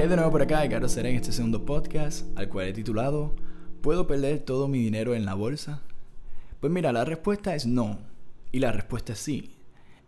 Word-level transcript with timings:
¿Qué 0.00 0.08
de 0.08 0.16
nuevo 0.16 0.30
por 0.30 0.40
acá? 0.40 0.66
Carlos 0.66 0.92
Seré 0.92 1.10
en 1.10 1.16
este 1.16 1.30
segundo 1.30 1.66
podcast, 1.66 2.26
al 2.38 2.48
cual 2.48 2.68
he 2.68 2.72
titulado 2.72 3.36
¿Puedo 3.82 4.06
perder 4.06 4.38
todo 4.38 4.66
mi 4.66 4.78
dinero 4.78 5.14
en 5.14 5.26
la 5.26 5.34
bolsa? 5.34 5.82
Pues 6.58 6.72
mira, 6.72 6.90
la 6.90 7.04
respuesta 7.04 7.54
es 7.54 7.66
no. 7.66 7.98
Y 8.50 8.60
la 8.60 8.72
respuesta 8.72 9.12
es 9.12 9.18
sí. 9.18 9.56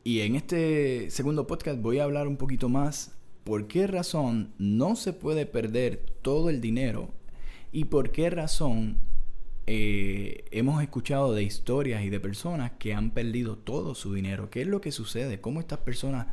Y 0.03 0.21
en 0.21 0.35
este 0.35 1.11
segundo 1.11 1.47
podcast 1.47 1.83
voy 1.83 1.99
a 1.99 2.05
hablar 2.05 2.27
un 2.27 2.39
poquito 2.39 2.71
más 2.71 3.19
por 3.45 3.67
qué 3.67 3.87
razón 3.87 4.55
no 4.57 4.97
se 4.97 5.13
puede 5.13 5.45
perder 5.45 5.99
todo 6.23 6.49
el 6.49 6.63
dinero 6.63 7.11
y 7.71 7.85
por 7.85 8.13
qué 8.13 8.31
razón 8.31 8.97
eh, 9.67 10.47
hemos 10.53 10.83
escuchado 10.83 11.35
de 11.35 11.43
historias 11.43 12.03
y 12.03 12.09
de 12.09 12.19
personas 12.19 12.73
que 12.79 12.95
han 12.95 13.11
perdido 13.11 13.59
todo 13.59 13.95
su 13.95 14.15
dinero. 14.15 14.49
¿Qué 14.49 14.63
es 14.63 14.69
lo 14.69 14.81
que 14.81 14.91
sucede? 14.91 15.43
¿Cómo 15.43 15.61
estas 15.61 15.81
personas 15.81 16.29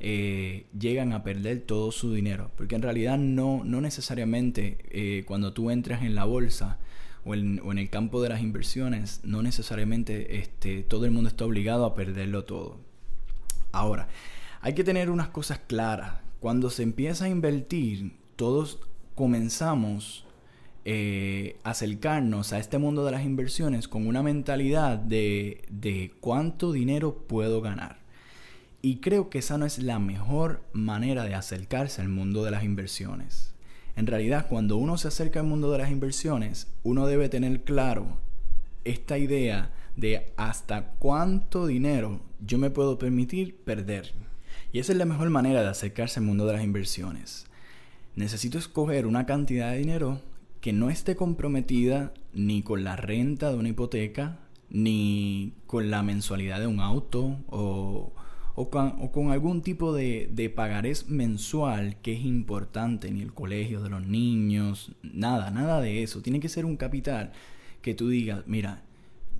eh, 0.00 0.66
llegan 0.78 1.12
a 1.12 1.22
perder 1.22 1.60
todo 1.60 1.92
su 1.92 2.12
dinero? 2.12 2.50
Porque 2.56 2.74
en 2.74 2.82
realidad 2.82 3.18
no, 3.18 3.62
no 3.64 3.80
necesariamente 3.80 4.78
eh, 4.90 5.24
cuando 5.26 5.52
tú 5.52 5.70
entras 5.70 6.02
en 6.02 6.14
la 6.14 6.24
bolsa 6.24 6.78
o 7.24 7.34
en, 7.34 7.60
o 7.64 7.72
en, 7.72 7.78
el 7.78 7.90
campo 7.90 8.22
de 8.22 8.30
las 8.30 8.40
inversiones, 8.40 9.20
no 9.24 9.42
necesariamente 9.42 10.38
este, 10.38 10.82
todo 10.82 11.04
el 11.04 11.10
mundo 11.10 11.28
está 11.28 11.44
obligado 11.44 11.84
a 11.84 11.94
perderlo 11.94 12.44
todo. 12.44 12.78
Ahora, 13.72 14.08
hay 14.60 14.74
que 14.74 14.84
tener 14.84 15.10
unas 15.10 15.28
cosas 15.28 15.60
claras. 15.66 16.20
Cuando 16.40 16.70
se 16.70 16.82
empieza 16.82 17.26
a 17.26 17.28
invertir, 17.28 18.16
todos 18.36 18.80
comenzamos 19.14 20.26
eh, 20.86 21.58
acercarnos 21.62 22.54
a 22.54 22.58
este 22.58 22.78
mundo 22.78 23.04
de 23.04 23.12
las 23.12 23.24
inversiones 23.24 23.86
con 23.86 24.06
una 24.06 24.22
mentalidad 24.22 24.98
de, 24.98 25.62
de 25.68 26.14
cuánto 26.20 26.72
dinero 26.72 27.26
puedo 27.28 27.60
ganar. 27.60 27.99
Y 28.82 28.96
creo 28.96 29.28
que 29.28 29.38
esa 29.38 29.58
no 29.58 29.66
es 29.66 29.78
la 29.78 29.98
mejor 29.98 30.62
manera 30.72 31.24
de 31.24 31.34
acercarse 31.34 32.00
al 32.00 32.08
mundo 32.08 32.44
de 32.44 32.50
las 32.50 32.64
inversiones. 32.64 33.54
En 33.96 34.06
realidad, 34.06 34.46
cuando 34.48 34.76
uno 34.76 34.96
se 34.96 35.08
acerca 35.08 35.40
al 35.40 35.46
mundo 35.46 35.70
de 35.70 35.78
las 35.78 35.90
inversiones, 35.90 36.68
uno 36.82 37.06
debe 37.06 37.28
tener 37.28 37.62
claro 37.64 38.18
esta 38.84 39.18
idea 39.18 39.72
de 39.96 40.32
hasta 40.36 40.92
cuánto 40.98 41.66
dinero 41.66 42.20
yo 42.44 42.56
me 42.56 42.70
puedo 42.70 42.98
permitir 42.98 43.56
perder. 43.56 44.14
Y 44.72 44.78
esa 44.78 44.92
es 44.92 44.98
la 44.98 45.04
mejor 45.04 45.28
manera 45.30 45.62
de 45.62 45.68
acercarse 45.68 46.20
al 46.20 46.26
mundo 46.26 46.46
de 46.46 46.54
las 46.54 46.64
inversiones. 46.64 47.46
Necesito 48.16 48.58
escoger 48.58 49.06
una 49.06 49.26
cantidad 49.26 49.72
de 49.72 49.78
dinero 49.78 50.20
que 50.60 50.72
no 50.72 50.90
esté 50.90 51.16
comprometida 51.16 52.12
ni 52.32 52.62
con 52.62 52.84
la 52.84 52.96
renta 52.96 53.50
de 53.50 53.56
una 53.56 53.68
hipoteca, 53.68 54.38
ni 54.68 55.54
con 55.66 55.90
la 55.90 56.02
mensualidad 56.02 56.60
de 56.60 56.66
un 56.66 56.80
auto 56.80 57.38
o, 57.48 58.12
con, 58.68 59.30
algún 59.30 59.62
tipo 59.62 59.94
de, 59.94 60.28
de 60.30 60.50
pagarés 60.50 61.08
mensual 61.08 61.96
que 62.02 62.12
es 62.12 62.24
importante, 62.24 63.10
ni 63.10 63.22
el 63.22 63.32
colegio 63.32 63.80
de 63.80 63.88
los 63.88 64.06
niños, 64.06 64.92
nada, 65.02 65.50
nada 65.50 65.80
de 65.80 66.02
eso. 66.02 66.20
Tiene 66.20 66.40
que 66.40 66.50
ser 66.50 66.66
un 66.66 66.76
capital 66.76 67.32
que 67.80 67.94
tú 67.94 68.08
digas, 68.08 68.42
mira, 68.46 68.82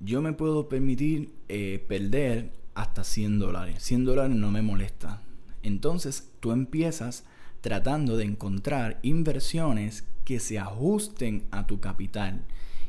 yo 0.03 0.21
me 0.21 0.33
puedo 0.33 0.67
permitir 0.67 1.31
eh, 1.47 1.83
perder 1.87 2.51
hasta 2.73 3.03
100 3.03 3.39
dólares. 3.39 3.83
100 3.83 4.05
dólares 4.05 4.35
no 4.35 4.49
me 4.51 4.61
molesta. 4.61 5.21
Entonces 5.63 6.31
tú 6.39 6.51
empiezas 6.51 7.25
tratando 7.61 8.17
de 8.17 8.25
encontrar 8.25 8.99
inversiones 9.03 10.05
que 10.25 10.39
se 10.39 10.57
ajusten 10.57 11.43
a 11.51 11.67
tu 11.67 11.79
capital 11.79 12.41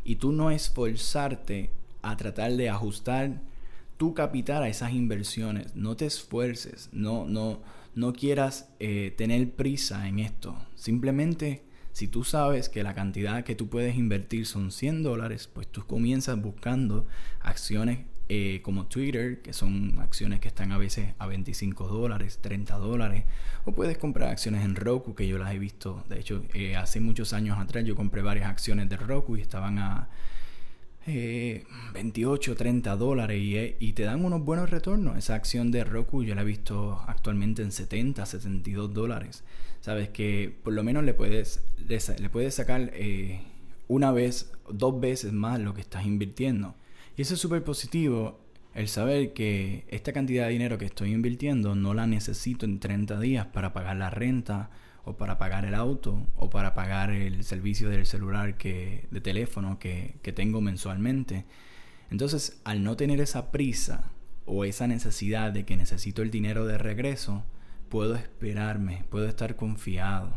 y 0.05 0.17
tú 0.17 0.33
no 0.33 0.51
esforzarte 0.51 1.71
a 2.01 2.17
tratar 2.17 2.53
de 2.53 2.71
ajustar 2.71 3.43
tu 4.03 4.15
capital 4.15 4.65
a 4.65 4.69
esas 4.69 4.95
inversiones. 4.95 5.77
No 5.77 5.95
te 5.97 6.07
esfuerces, 6.07 6.89
no, 6.91 7.25
no, 7.25 7.63
no 7.95 8.13
quieras 8.13 8.69
eh, 8.81 9.15
tener 9.17 9.53
prisa 9.53 10.09
en 10.09 10.19
esto. 10.19 10.59
Simplemente, 10.75 11.63
si 11.93 12.09
tú 12.09 12.25
sabes 12.25 12.69
que 12.69 12.83
la 12.83 12.95
cantidad 12.95 13.45
que 13.45 13.55
tú 13.55 13.69
puedes 13.69 13.95
invertir 13.95 14.45
son 14.45 14.73
100 14.73 15.05
dólares, 15.05 15.47
pues 15.47 15.69
tú 15.69 15.87
comienzas 15.87 16.43
buscando 16.43 17.07
acciones 17.43 18.01
eh, 18.29 18.59
como 18.65 18.87
Twitter, 18.87 19.41
que 19.41 19.53
son 19.53 20.01
acciones 20.01 20.41
que 20.41 20.49
están 20.49 20.73
a 20.73 20.79
veces 20.79 21.15
a 21.21 21.29
25 21.29 21.87
dólares, 21.87 22.41
30 22.43 22.79
dólares, 22.79 23.23
o 23.65 23.71
puedes 23.71 23.99
comprar 23.99 24.31
acciones 24.31 24.65
en 24.65 24.75
Roku, 24.75 25.15
que 25.15 25.29
yo 25.29 25.39
las 25.39 25.55
he 25.55 25.61
visto, 25.61 26.03
de 26.09 26.19
hecho, 26.19 26.43
eh, 26.55 26.75
hace 26.75 26.99
muchos 26.99 27.33
años 27.35 27.57
atrás 27.57 27.85
yo 27.85 27.95
compré 27.95 28.21
varias 28.21 28.49
acciones 28.51 28.89
de 28.89 28.97
Roku 28.97 29.37
y 29.37 29.43
estaban 29.43 29.79
a 29.79 30.09
28, 31.07 32.53
eh, 32.53 32.55
30 32.55 32.97
dólares 32.97 33.39
y, 33.41 33.77
y, 33.79 33.93
te 33.93 34.05
dan 34.05 34.25
unos 34.25 34.45
buenos 34.45 34.71
retornos. 34.71 35.17
Esa 35.17 35.35
acción 35.35 35.71
de 35.71 35.85
Roku 35.85 36.23
yo 36.23 36.35
la 36.35 36.43
he 36.43 36.45
visto 36.45 37.03
actualmente 37.07 37.63
en 37.63 37.73
70, 37.73 38.25
72 38.25 38.93
dólares. 38.93 39.45
Sabes 39.81 40.09
que 40.11 40.55
por 40.63 40.73
lo 40.73 40.85
menos 40.85 41.05
le 41.05 41.15
puedes, 41.15 41.63
le 41.89 42.29
puedes 42.29 42.55
sacar 42.55 42.93
una 43.89 44.13
vez, 44.13 44.53
dos 44.71 45.01
veces 45.01 45.33
más 45.33 45.61
lo 45.61 45.75
que 45.75 45.81
estás 45.81 46.07
invirtiendo. 46.07 46.75
Y 47.17 47.23
eso 47.23 47.35
es 47.35 47.41
súper 47.41 47.63
positivo, 47.63 48.41
el 48.75 48.89
saber 48.89 49.33
que 49.33 49.85
esta 49.89 50.13
cantidad 50.13 50.47
de 50.47 50.53
dinero 50.53 50.79
que 50.79 50.87
estoy 50.87 51.13
invirtiendo 51.13 51.75
no 51.75 51.93
la 51.93 52.07
necesito 52.07 52.65
en 52.65 52.81
30 52.81 53.21
días 53.21 53.47
para 53.47 53.73
pagar 53.73 53.97
la 53.97 54.09
renta 54.09 54.71
o 55.05 55.17
para 55.17 55.39
pagar 55.39 55.65
el 55.65 55.75
auto 55.75 56.27
o 56.37 56.51
para 56.51 56.75
pagar 56.75 57.11
el 57.11 57.45
servicio 57.45 57.91
del 57.91 58.07
celular 58.07 58.57
que, 58.57 59.07
de 59.11 59.21
teléfono 59.21 59.79
que, 59.79 60.17
que 60.23 60.33
tengo 60.33 60.61
mensualmente. 60.61 61.45
Entonces, 62.11 62.61
al 62.65 62.85
no 62.85 62.97
tener 62.97 63.21
esa 63.21 63.51
prisa 63.51 64.11
o 64.47 64.65
esa 64.65 64.87
necesidad 64.87 65.53
de 65.53 65.65
que 65.65 65.77
necesito 65.77 66.23
el 66.23 66.31
dinero 66.31 66.67
de 66.67 66.79
regreso, 66.79 67.45
puedo 67.89 68.15
esperarme, 68.15 69.05
puedo 69.11 69.27
estar 69.27 69.57
confiado. 69.57 70.33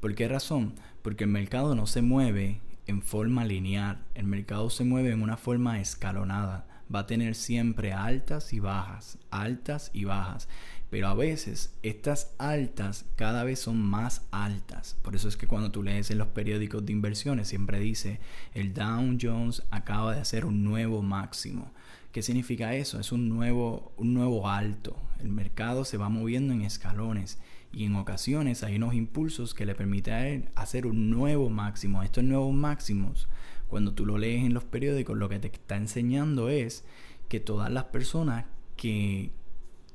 ¿Por 0.00 0.14
qué 0.14 0.28
razón? 0.28 0.74
Porque 1.02 1.24
el 1.24 1.30
mercado 1.30 1.74
no 1.74 1.86
se 1.86 2.02
mueve 2.02 2.60
en 2.86 3.02
forma 3.02 3.44
lineal. 3.44 4.04
El 4.14 4.26
mercado 4.26 4.70
se 4.70 4.84
mueve 4.84 5.10
en 5.10 5.22
una 5.22 5.36
forma 5.36 5.80
escalonada. 5.80 6.66
Va 6.94 7.00
a 7.00 7.06
tener 7.06 7.34
siempre 7.34 7.92
altas 7.92 8.52
y 8.52 8.60
bajas, 8.60 9.18
altas 9.30 9.90
y 9.92 10.04
bajas. 10.04 10.48
Pero 10.90 11.08
a 11.08 11.14
veces 11.14 11.74
estas 11.82 12.32
altas 12.38 13.06
cada 13.16 13.42
vez 13.42 13.58
son 13.58 13.80
más 13.80 14.26
altas. 14.30 14.96
Por 15.02 15.16
eso 15.16 15.28
es 15.28 15.36
que 15.36 15.48
cuando 15.48 15.72
tú 15.72 15.82
lees 15.82 16.10
en 16.10 16.18
los 16.18 16.28
periódicos 16.28 16.86
de 16.86 16.92
inversiones 16.92 17.48
siempre 17.48 17.80
dice 17.80 18.20
el 18.54 18.72
Dow 18.72 19.16
Jones 19.20 19.62
acaba 19.70 20.14
de 20.14 20.20
hacer 20.20 20.44
un 20.44 20.62
nuevo 20.62 21.02
máximo. 21.02 21.72
¿Qué 22.12 22.22
significa 22.22 22.74
eso? 22.74 22.98
Es 22.98 23.12
un 23.12 23.28
nuevo, 23.28 23.92
un 23.96 24.14
nuevo 24.14 24.48
alto. 24.48 24.96
El 25.20 25.28
mercado 25.28 25.84
se 25.84 25.98
va 25.98 26.08
moviendo 26.08 26.54
en 26.54 26.62
escalones 26.62 27.38
y 27.72 27.84
en 27.84 27.96
ocasiones 27.96 28.62
hay 28.62 28.76
unos 28.76 28.94
impulsos 28.94 29.52
que 29.52 29.66
le 29.66 29.74
permiten 29.74 30.14
a 30.14 30.26
él 30.28 30.48
hacer 30.54 30.86
un 30.86 31.10
nuevo 31.10 31.50
máximo. 31.50 32.02
Estos 32.02 32.24
nuevos 32.24 32.54
máximos, 32.54 33.28
cuando 33.68 33.92
tú 33.92 34.06
lo 34.06 34.16
lees 34.16 34.44
en 34.44 34.54
los 34.54 34.64
periódicos, 34.64 35.18
lo 35.18 35.28
que 35.28 35.40
te 35.40 35.48
está 35.48 35.76
enseñando 35.76 36.48
es 36.48 36.84
que 37.28 37.40
todas 37.40 37.70
las 37.70 37.84
personas 37.84 38.46
que, 38.76 39.30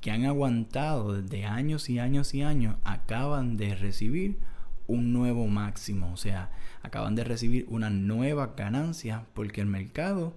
que 0.02 0.12
han 0.12 0.26
aguantado 0.26 1.22
desde 1.22 1.46
años 1.46 1.90
y 1.90 2.00
años 2.00 2.34
y 2.34 2.42
años 2.42 2.76
acaban 2.84 3.56
de 3.58 3.76
recibir 3.76 4.40
un 4.88 5.14
nuevo 5.14 5.48
máximo, 5.48 6.12
o 6.12 6.18
sea, 6.18 6.52
acaban 6.82 7.16
de 7.16 7.24
recibir 7.24 7.66
una 7.70 7.90
nueva 7.90 8.54
ganancia 8.58 9.26
porque 9.34 9.62
el 9.62 9.68
mercado 9.68 10.36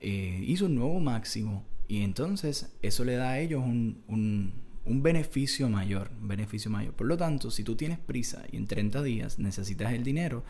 eh, 0.00 0.42
hizo 0.46 0.66
un 0.66 0.74
nuevo 0.74 1.00
máximo 1.00 1.64
y 1.88 2.02
entonces 2.02 2.74
eso 2.82 3.04
le 3.04 3.14
da 3.14 3.30
a 3.30 3.38
ellos 3.38 3.62
un 3.64 4.52
un 4.86 5.02
beneficio 5.02 5.68
mayor, 5.68 6.10
beneficio 6.20 6.70
mayor. 6.70 6.92
Por 6.94 7.06
lo 7.06 7.16
tanto, 7.16 7.50
si 7.50 7.64
tú 7.64 7.76
tienes 7.76 7.98
prisa 7.98 8.42
y 8.50 8.56
en 8.56 8.66
30 8.66 9.02
días 9.02 9.38
necesitas 9.38 9.92
el 9.92 10.04
dinero, 10.04 10.44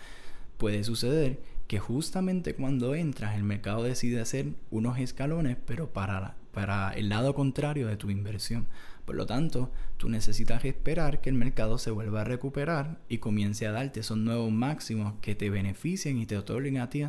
puede 0.59 0.85
suceder 0.85 1.41
que 1.69 1.79
justamente 1.79 2.55
cuando 2.55 2.95
entras 2.95 3.37
el 3.37 3.45
mercado 3.45 3.83
decide 3.83 4.21
hacer 4.21 4.49
unos 4.71 4.99
escalones, 4.99 5.57
pero 5.67 5.93
para, 5.93 6.37
para 6.55 6.93
el 6.93 7.11
lado 7.11 7.35
contrario 7.35 7.87
de 7.89 7.97
tu 7.97 8.11
inversión. 8.11 8.67
Por 9.05 9.17
lo 9.17 9.27
tanto, 9.27 9.71
tú 9.99 10.09
necesitas 10.09 10.65
esperar 10.65 11.21
que 11.21 11.29
el 11.29 11.37
mercado 11.37 11.77
se 11.77 11.91
vuelva 11.91 12.23
a 12.23 12.25
recuperar 12.25 13.01
y 13.09 13.19
comience 13.19 13.67
a 13.67 13.73
darte 13.73 14.01
esos 14.01 14.17
nuevos 14.17 14.51
máximos 14.51 15.15
que 15.21 15.35
te 15.35 15.51
beneficien 15.51 16.19
y 16.19 16.27
te 16.27 16.39
otorguen 16.39 16.79
a 16.79 16.89
ti, 16.89 17.05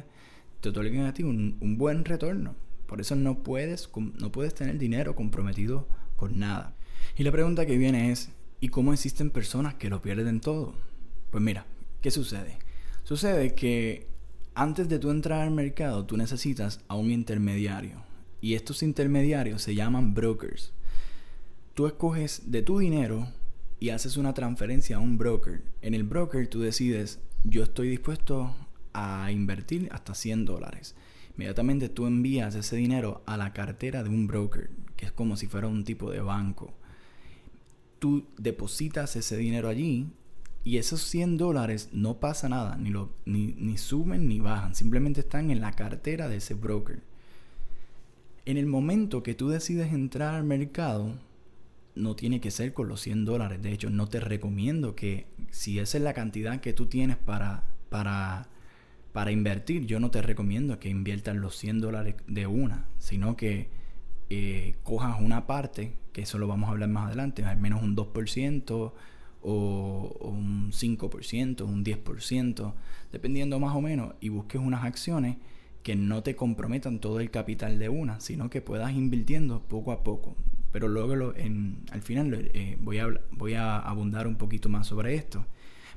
te 0.59 0.69
otorguen 0.69 1.05
a 1.05 1.13
ti 1.13 1.23
un, 1.23 1.77
buen 1.77 2.03
retorno. 2.03 2.55
Por 2.85 2.99
eso 2.99 3.15
no 3.15 3.43
puedes, 3.43 3.89
no 3.95 4.31
puedes 4.31 4.53
tener 4.53 4.77
dinero 4.77 5.15
comprometido 5.15 5.87
con 6.17 6.37
nada. 6.37 6.75
Y 7.15 7.23
la 7.23 7.31
pregunta 7.31 7.65
que 7.65 7.77
viene 7.77 8.11
es, 8.11 8.31
¿y 8.59 8.69
cómo 8.69 8.91
existen 8.91 9.29
personas 9.29 9.75
que 9.75 9.89
lo 9.89 10.01
pierden 10.01 10.41
todo? 10.41 10.75
Pues 11.31 11.41
mira, 11.41 11.65
¿qué 12.01 12.11
sucede? 12.11 12.57
Sucede 13.03 13.55
que 13.55 14.07
antes 14.53 14.89
de 14.89 14.99
tú 14.99 15.11
entrar 15.11 15.41
al 15.41 15.51
mercado, 15.51 16.05
tú 16.05 16.17
necesitas 16.17 16.81
a 16.87 16.95
un 16.95 17.11
intermediario. 17.11 18.03
Y 18.45 18.53
estos 18.53 18.83
intermediarios 18.83 19.63
se 19.63 19.73
llaman 19.73 20.13
brokers. 20.13 20.71
Tú 21.73 21.87
escoges 21.87 22.51
de 22.51 22.61
tu 22.61 22.77
dinero 22.77 23.27
y 23.79 23.89
haces 23.89 24.17
una 24.17 24.35
transferencia 24.35 24.97
a 24.97 24.99
un 24.99 25.17
broker. 25.17 25.63
En 25.81 25.95
el 25.95 26.03
broker 26.03 26.47
tú 26.47 26.59
decides, 26.59 27.19
yo 27.43 27.63
estoy 27.63 27.89
dispuesto 27.89 28.55
a 28.93 29.31
invertir 29.31 29.89
hasta 29.91 30.13
100 30.13 30.45
dólares. 30.45 30.93
Inmediatamente 31.33 31.89
tú 31.89 32.05
envías 32.05 32.53
ese 32.53 32.75
dinero 32.75 33.23
a 33.25 33.35
la 33.35 33.51
cartera 33.51 34.03
de 34.03 34.09
un 34.09 34.27
broker, 34.27 34.69
que 34.95 35.07
es 35.07 35.11
como 35.11 35.37
si 35.37 35.47
fuera 35.47 35.67
un 35.67 35.83
tipo 35.83 36.11
de 36.11 36.21
banco 36.21 36.71
tú 37.97 38.27
depositas 38.37 39.15
ese 39.15 39.35
dinero 39.35 39.67
allí 39.67 40.11
Y 40.63 40.77
esos 40.77 41.01
100 41.01 41.37
dólares 41.37 41.89
no 41.91 42.19
pasa 42.19 42.49
nada, 42.49 42.75
ni, 42.75 42.91
lo, 42.91 43.09
ni, 43.25 43.53
ni 43.53 43.79
suben 43.79 44.27
ni 44.27 44.39
bajan, 44.39 44.75
simplemente 44.75 45.21
están 45.21 45.49
en 45.49 45.61
la 45.61 45.71
cartera 45.71 46.27
de 46.27 46.37
ese 46.37 46.53
broker. 46.53 47.01
En 48.45 48.57
el 48.57 48.67
momento 48.67 49.23
que 49.23 49.33
tú 49.33 49.49
decides 49.49 49.91
entrar 49.91 50.35
al 50.35 50.43
mercado, 50.43 51.13
no 51.95 52.15
tiene 52.15 52.41
que 52.41 52.51
ser 52.51 52.73
con 52.73 52.87
los 52.87 53.01
100 53.01 53.25
dólares. 53.25 53.61
De 53.61 53.71
hecho, 53.71 53.89
no 53.89 54.07
te 54.07 54.19
recomiendo 54.19 54.95
que 54.95 55.25
si 55.49 55.79
esa 55.79 55.97
es 55.97 56.03
la 56.03 56.13
cantidad 56.13 56.59
que 56.59 56.73
tú 56.73 56.85
tienes 56.85 57.17
para, 57.17 57.63
para, 57.89 58.47
para 59.13 59.31
invertir, 59.31 59.85
yo 59.85 59.99
no 59.99 60.11
te 60.11 60.21
recomiendo 60.21 60.79
que 60.79 60.89
inviertas 60.89 61.35
los 61.35 61.57
100 61.57 61.81
dólares 61.81 62.15
de 62.27 62.47
una, 62.47 62.85
sino 62.99 63.35
que 63.35 63.69
eh, 64.29 64.75
cojas 64.83 65.19
una 65.21 65.47
parte, 65.47 65.93
que 66.11 66.23
eso 66.23 66.37
lo 66.37 66.47
vamos 66.47 66.67
a 66.67 66.73
hablar 66.73 66.89
más 66.89 67.07
adelante, 67.07 67.43
al 67.43 67.57
menos 67.57 67.81
un 67.81 67.95
2% 67.95 68.91
o, 69.41 70.17
un 70.21 70.71
5%, 70.71 71.61
un 71.61 71.85
10%, 71.85 72.73
dependiendo 73.11 73.59
más 73.59 73.75
o 73.75 73.81
menos, 73.81 74.15
y 74.19 74.29
busques 74.29 74.59
unas 74.59 74.83
acciones 74.83 75.37
que 75.85 75.95
no 75.95 76.23
te 76.23 76.35
comprometan 76.35 76.99
todo 76.99 77.19
el 77.19 77.29
capital 77.29 77.77
de 77.77 77.89
una, 77.89 78.19
sino 78.19 78.49
que 78.49 78.59
puedas 78.59 78.91
invirtiendo 78.93 79.61
poco 79.61 79.91
a 79.91 80.03
poco. 80.03 80.35
Pero 80.71 80.87
luego 80.87 81.35
en, 81.35 81.83
al 81.91 82.01
final 82.01 82.49
eh, 82.55 82.75
voy, 82.81 82.97
a, 82.97 83.07
voy 83.29 83.53
a 83.53 83.77
abundar 83.77 84.25
un 84.25 84.35
poquito 84.35 84.67
más 84.67 84.87
sobre 84.87 85.13
esto. 85.13 85.45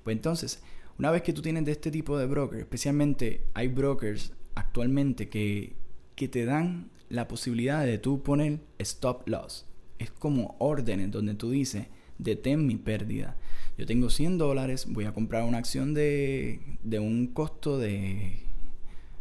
Pues 0.04 0.14
entonces, 0.14 0.62
una 0.98 1.10
vez 1.10 1.22
que 1.22 1.32
tú 1.32 1.40
tienes 1.40 1.64
de 1.64 1.72
este 1.72 1.90
tipo 1.90 2.18
de 2.18 2.26
brokers, 2.26 2.60
especialmente 2.60 3.46
hay 3.54 3.68
brokers 3.68 4.34
actualmente 4.56 5.30
que, 5.30 5.74
que 6.16 6.28
te 6.28 6.44
dan 6.44 6.90
la 7.08 7.26
posibilidad 7.26 7.86
de 7.86 7.96
tú 7.96 8.22
poner 8.22 8.60
stop 8.78 9.26
loss. 9.26 9.64
Es 9.98 10.10
como 10.10 10.54
órdenes 10.58 11.10
donde 11.10 11.32
tú 11.32 11.50
dices, 11.50 11.86
detén 12.18 12.66
mi 12.66 12.76
pérdida. 12.76 13.38
Yo 13.78 13.86
tengo 13.86 14.10
100 14.10 14.36
dólares, 14.36 14.84
voy 14.86 15.06
a 15.06 15.14
comprar 15.14 15.44
una 15.44 15.56
acción 15.56 15.94
de, 15.94 16.60
de 16.82 16.98
un 16.98 17.28
costo 17.28 17.78
de, 17.78 18.47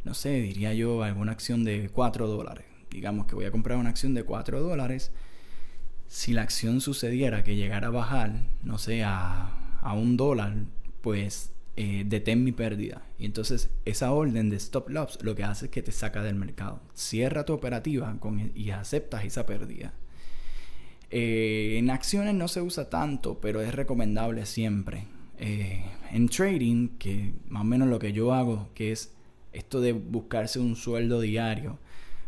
no 0.08 0.14
sé, 0.14 0.42
diría 0.42 0.74
yo, 0.74 1.04
alguna 1.04 1.34
acción 1.34 1.66
de 1.66 1.90
4 1.90 2.28
dólares. 2.28 2.66
Digamos 2.90 3.28
que 3.28 3.36
voy 3.36 3.44
a 3.44 3.52
comprar 3.52 3.78
una 3.78 3.90
acción 3.90 4.14
de 4.14 4.24
4 4.24 4.62
dólares. 4.62 5.12
Si 6.08 6.32
la 6.32 6.44
acción 6.44 6.80
sucediera 6.80 7.44
que 7.44 7.58
llegara 7.58 7.88
a 7.88 7.92
bajar, 7.92 8.32
no 8.64 8.78
sé, 8.78 9.04
a, 9.04 9.50
a 9.82 9.94
un 9.94 10.16
dólar, 10.16 10.56
pues 11.02 11.52
eh, 11.76 12.06
detén 12.08 12.46
mi 12.46 12.54
pérdida. 12.54 13.04
Y 13.20 13.26
entonces 13.26 13.70
esa 13.84 14.14
orden 14.14 14.50
de 14.50 14.56
stop 14.56 14.88
loss 14.90 15.20
lo 15.22 15.36
que 15.36 15.44
hace 15.44 15.66
es 15.66 15.72
que 15.72 15.82
te 15.82 15.92
saca 15.92 16.24
del 16.24 16.36
mercado. 16.36 16.80
Cierra 16.94 17.44
tu 17.44 17.52
operativa 17.52 18.18
e, 18.40 18.52
y 18.56 18.70
aceptas 18.70 19.26
esa 19.26 19.46
pérdida. 19.46 19.94
Eh, 21.12 21.76
en 21.78 21.90
acciones 21.90 22.34
no 22.34 22.48
se 22.48 22.62
usa 22.62 22.90
tanto, 22.90 23.42
pero 23.42 23.60
es 23.60 23.76
recomendable 23.76 24.46
siempre. 24.46 25.06
Eh, 25.38 25.84
en 26.12 26.30
trading, 26.30 26.98
que 26.98 27.34
más 27.50 27.64
o 27.64 27.66
menos 27.66 27.90
lo 27.90 28.00
que 28.00 28.14
yo 28.14 28.34
hago, 28.34 28.70
que 28.74 28.94
es 28.94 29.17
esto 29.58 29.82
de 29.82 29.94
buscarse 29.94 30.60
un 30.60 30.76
sueldo 30.76 31.22
diario, 31.22 31.80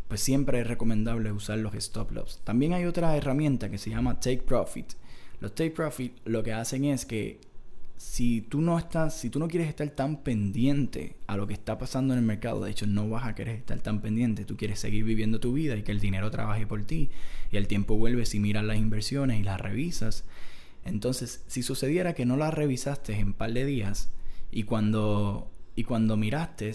pues 0.08 0.22
siempre 0.22 0.62
es 0.62 0.68
recomendable 0.68 1.32
usar 1.32 1.60
los 1.60 1.76
stop 1.76 2.12
loss. 2.12 2.42
También 2.44 2.74
hay 2.74 2.86
otra 2.86 3.16
herramienta 3.16 3.70
que 3.70 3.78
se 3.78 3.90
llama 3.90 4.20
Take 4.20 4.42
Profit. 4.42 4.94
Los 5.40 5.54
Take 5.56 5.72
Profit 5.72 6.18
lo 6.26 6.44
que 6.44 6.54
hacen 6.54 6.86
es 6.86 7.06
que 7.06 7.40
si 8.00 8.42
tú 8.42 8.62
no 8.62 8.80
estás, 8.80 9.20
si 9.20 9.30
tú 9.30 9.40
no 9.40 9.48
quieres 9.50 9.68
estar 9.68 9.90
tan 9.90 10.24
pendiente 10.24 11.18
a 11.28 11.36
lo 11.36 11.48
que 11.48 11.54
está 11.54 11.78
pasando 11.78 12.14
en 12.14 12.20
el 12.20 12.26
mercado, 12.26 12.64
de 12.64 12.72
hecho 12.72 12.88
no 12.88 13.10
vas 13.10 13.26
a 13.26 13.36
querer 13.36 13.58
estar 13.58 13.80
tan 13.82 14.02
pendiente, 14.02 14.46
tú 14.46 14.56
quieres 14.56 14.80
seguir 14.80 15.04
viviendo 15.04 15.40
tu 15.40 15.54
vida 15.54 15.76
y 15.76 15.84
que 15.84 15.92
el 15.92 16.00
dinero 16.00 16.32
trabaje 16.32 16.66
por 16.66 16.82
ti 16.86 17.10
y 17.52 17.58
el 17.58 17.68
tiempo 17.68 17.98
vuelve 17.98 18.26
si 18.26 18.40
miras 18.40 18.64
las 18.64 18.78
inversiones 18.78 19.40
y 19.40 19.44
las 19.44 19.60
revisas. 19.60 20.24
Entonces, 20.86 21.44
si 21.48 21.62
sucediera 21.62 22.14
que 22.14 22.26
no 22.26 22.38
las 22.38 22.54
revisaste 22.54 23.14
en 23.20 23.28
un 23.28 23.34
par 23.34 23.52
de 23.52 23.66
días 23.66 24.10
y 24.50 24.64
cuando 24.64 25.52
y 25.76 25.84
cuando 25.84 26.18
miraste 26.18 26.74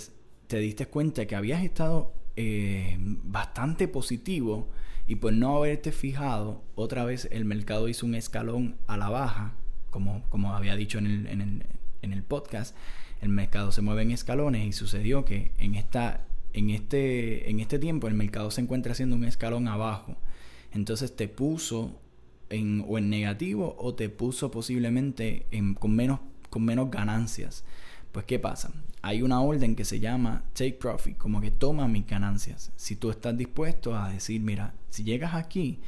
te 0.55 0.61
diste 0.61 0.87
cuenta 0.87 1.27
que 1.27 1.35
habías 1.35 1.65
estado 1.65 2.13
eh, 2.37 2.97
bastante 3.01 3.89
positivo 3.89 4.69
y 5.09 5.17
por 5.17 5.33
no 5.33 5.57
haberte 5.57 5.91
fijado, 5.91 6.63
otra 6.77 7.05
vez 7.05 7.27
el 7.33 7.45
mercado 7.45 7.89
hizo 7.89 8.07
un 8.07 8.15
escalón 8.15 8.77
a 8.87 8.97
la 8.97 9.09
baja 9.09 9.55
como, 9.91 10.55
había 10.55 10.77
dicho 10.77 10.99
en 10.99 11.07
el, 11.07 11.27
en, 11.27 12.13
el, 12.13 12.23
podcast, 12.23 12.77
el 13.21 13.31
mercado 13.31 13.73
se 13.73 13.83
mueve 13.83 14.03
en 14.03 14.13
escalones 14.13 14.65
y 14.65 14.73
sucedió 14.73 15.25
que 15.25 15.51
en, 15.59 15.75
esta, 15.75 16.25
en, 16.53 16.71
este, 16.71 17.51
en 17.51 17.59
este 17.59 17.81
tiempo 17.81 18.07
el 18.07 18.15
mercado 18.15 18.53
se 18.53 18.61
encuentra 18.61 18.93
haciendo 18.93 19.17
un 19.17 19.25
escalón 19.25 19.67
abajo. 19.67 20.17
Entonces 20.73 21.17
te 21.17 21.27
puso 21.27 21.99
en, 22.49 22.85
o 22.87 22.97
en 22.97 23.11
negativo 23.11 23.75
o 23.77 23.97
te 23.97 24.09
puso 24.09 24.53
posiblemente 24.53 25.47
con, 25.81 25.97
menos, 25.97 26.21
con 26.49 26.65
menos 26.65 26.93
ganancias. 26.93 27.65
Pues 28.15 28.27
¿qué 28.27 28.39
pasa? 28.39 28.71
Hay 29.03 29.23
una 29.23 29.41
orden 29.41 29.75
que 29.75 29.85
se 29.85 29.99
llama 29.99 30.45
Take 30.53 30.75
Profit, 30.75 31.19
como 31.19 31.41
que 31.41 31.51
toma 31.51 31.89
mis 31.89 32.07
ganancias. 32.07 32.71
Si 32.77 32.95
tú 32.95 33.11
estás 33.11 33.37
dispuesto 33.37 33.97
a 33.97 34.09
decir, 34.09 34.41
mira, 34.41 34.73
si 34.89 35.03
llegas 35.03 35.35
aquí, 35.35 35.81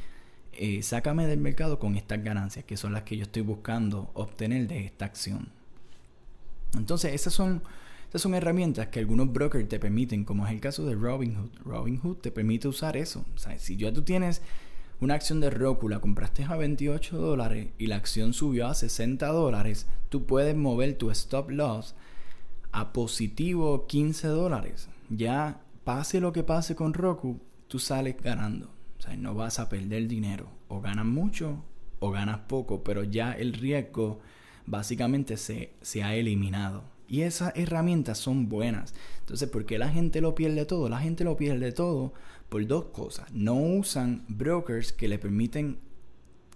eh, 0.51 0.83
sácame 0.83 1.25
del 1.25 1.39
mercado 1.39 1.79
con 1.79 1.95
estas 1.95 2.21
ganancias, 2.21 2.65
que 2.65 2.75
son 2.75 2.91
las 2.91 3.03
que 3.03 3.15
yo 3.15 3.23
estoy 3.23 3.43
buscando 3.43 4.11
obtener 4.13 4.67
de 4.67 4.83
esta 4.83 5.05
acción. 5.05 5.47
Entonces, 6.75 7.13
esas 7.13 7.31
son, 7.31 7.63
esas 8.09 8.23
son 8.23 8.35
herramientas 8.35 8.87
que 8.87 8.99
algunos 8.99 9.31
brokers 9.31 9.69
te 9.69 9.79
permiten, 9.79 10.25
como 10.25 10.45
es 10.45 10.51
el 10.51 10.59
caso 10.59 10.85
de 10.85 10.95
Robinhood. 10.95 11.51
Robinhood 11.63 12.17
te 12.17 12.31
permite 12.31 12.67
usar 12.67 12.97
eso. 12.97 13.23
Si 13.57 13.77
ya 13.77 13.93
tú 13.93 14.01
tienes 14.01 14.41
una 14.99 15.13
acción 15.13 15.39
de 15.39 15.49
Roku, 15.49 15.87
la 15.87 16.01
compraste 16.01 16.43
a 16.43 16.57
28 16.57 17.17
dólares 17.19 17.69
y 17.77 17.87
la 17.87 17.95
acción 17.95 18.33
subió 18.33 18.67
a 18.67 18.73
60 18.73 19.25
dólares, 19.27 19.87
tú 20.09 20.25
puedes 20.25 20.57
mover 20.57 20.97
tu 20.97 21.09
stop 21.09 21.51
loss 21.51 21.95
a 22.71 22.93
positivo 22.93 23.87
15 23.87 24.27
dólares. 24.27 24.89
Ya 25.09 25.61
pase 25.83 26.19
lo 26.19 26.33
que 26.33 26.43
pase 26.43 26.75
con 26.75 26.93
Roku, 26.93 27.39
tú 27.67 27.79
sales 27.79 28.15
ganando. 28.21 28.69
O 28.97 29.01
sea, 29.01 29.15
no 29.15 29.33
vas 29.33 29.59
a 29.59 29.69
perder 29.69 30.07
dinero. 30.07 30.49
O 30.67 30.81
ganas 30.81 31.05
mucho 31.05 31.63
o 31.99 32.11
ganas 32.11 32.39
poco, 32.47 32.83
pero 32.83 33.03
ya 33.03 33.33
el 33.33 33.53
riesgo 33.53 34.19
básicamente 34.65 35.37
se, 35.37 35.73
se 35.81 36.03
ha 36.03 36.15
eliminado. 36.15 36.83
Y 37.07 37.21
esas 37.21 37.53
herramientas 37.55 38.17
son 38.17 38.49
buenas. 38.49 38.93
Entonces, 39.19 39.49
¿por 39.49 39.65
qué 39.65 39.79
la 39.79 39.89
gente 39.89 40.19
lo 40.19 40.35
pierde 40.35 40.65
todo? 40.65 40.89
La 40.89 40.99
gente 40.99 41.23
lo 41.23 41.37
pierde 41.37 41.71
todo 41.71 42.13
por 42.49 42.65
dos 42.67 42.85
cosas. 42.85 43.31
No 43.31 43.55
usan 43.55 44.25
brokers 44.27 44.91
que 44.91 45.07
le 45.07 45.17
permiten 45.17 45.79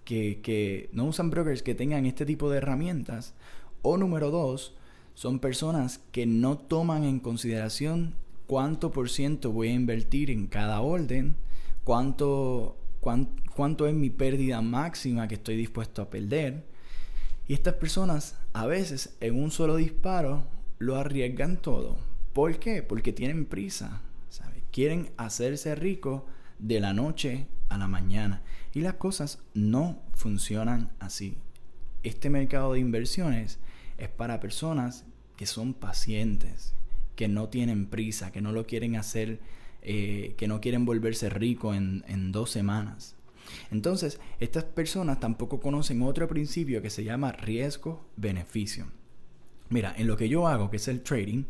que, 0.03 0.41
que, 0.41 0.89
no 0.91 1.05
usan 1.05 1.29
brokers 1.29 1.63
que 1.63 1.75
tengan 1.75 2.05
este 2.05 2.25
tipo 2.25 2.49
de 2.49 2.57
herramientas. 2.57 3.33
O 3.81 3.97
número 3.97 4.29
dos, 4.29 4.75
son 5.21 5.37
personas 5.37 5.99
que 6.11 6.25
no 6.25 6.57
toman 6.57 7.03
en 7.03 7.19
consideración 7.19 8.15
cuánto 8.47 8.91
por 8.91 9.07
ciento 9.07 9.51
voy 9.51 9.67
a 9.67 9.73
invertir 9.73 10.31
en 10.31 10.47
cada 10.47 10.81
orden 10.81 11.35
cuánto, 11.83 12.75
cuánto 12.99 13.85
es 13.87 13.93
mi 13.93 14.09
pérdida 14.09 14.63
máxima 14.63 15.27
que 15.27 15.35
estoy 15.35 15.57
dispuesto 15.57 16.01
a 16.01 16.09
perder. 16.09 16.65
Y 17.47 17.53
estas 17.53 17.75
personas 17.75 18.35
a 18.53 18.65
veces 18.65 19.15
en 19.19 19.35
un 19.35 19.51
solo 19.51 19.75
disparo 19.75 20.47
lo 20.79 20.95
arriesgan 20.95 21.57
todo. 21.57 21.99
¿Por 22.33 22.57
qué? 22.57 22.81
Porque 22.81 23.13
tienen 23.13 23.45
prisa. 23.45 24.01
Quieren 24.71 25.11
hacerse 25.17 25.75
ricos 25.75 26.23
de 26.57 26.79
la 26.79 26.93
noche 26.93 27.45
a 27.69 27.77
la 27.77 27.87
mañana. 27.87 28.41
Y 28.73 28.79
las 28.79 28.95
cosas 28.95 29.37
no 29.53 30.01
funcionan 30.15 30.89
así. 30.97 31.37
Este 32.01 32.31
mercado 32.31 32.73
de 32.73 32.79
inversiones 32.79 33.59
es 33.99 34.09
para 34.09 34.39
personas 34.39 35.05
que 35.41 35.47
son 35.47 35.73
pacientes, 35.73 36.75
que 37.15 37.27
no 37.27 37.49
tienen 37.49 37.87
prisa, 37.87 38.31
que 38.31 38.41
no 38.41 38.51
lo 38.51 38.67
quieren 38.67 38.95
hacer 38.95 39.39
eh, 39.81 40.35
que 40.37 40.47
no 40.47 40.61
quieren 40.61 40.85
volverse 40.85 41.31
ricos 41.31 41.75
en, 41.75 42.05
en 42.07 42.31
dos 42.31 42.51
semanas. 42.51 43.15
Entonces, 43.71 44.19
estas 44.39 44.65
personas 44.65 45.19
tampoco 45.19 45.59
conocen 45.59 46.03
otro 46.03 46.27
principio 46.27 46.83
que 46.83 46.91
se 46.91 47.03
llama 47.03 47.31
riesgo-beneficio. 47.31 48.85
Mira, 49.69 49.95
en 49.97 50.05
lo 50.05 50.15
que 50.15 50.29
yo 50.29 50.47
hago, 50.47 50.69
que 50.69 50.77
es 50.77 50.87
el 50.87 51.01
trading, 51.01 51.45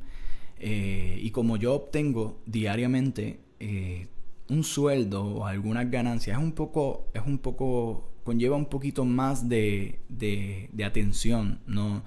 eh, 0.57 1.19
y 1.21 1.31
como 1.31 1.57
yo 1.57 1.73
obtengo 1.73 2.39
diariamente 2.45 3.41
eh, 3.59 4.07
un 4.47 4.63
sueldo 4.63 5.25
o 5.25 5.45
algunas 5.45 5.91
ganancias, 5.91 6.37
es 6.37 6.41
un 6.41 6.53
poco, 6.53 7.11
es 7.13 7.23
un 7.25 7.39
poco, 7.39 8.09
conlleva 8.23 8.55
un 8.55 8.67
poquito 8.67 9.03
más 9.03 9.49
de, 9.49 9.99
de, 10.07 10.69
de 10.71 10.85
atención, 10.85 11.59
¿no? 11.67 12.03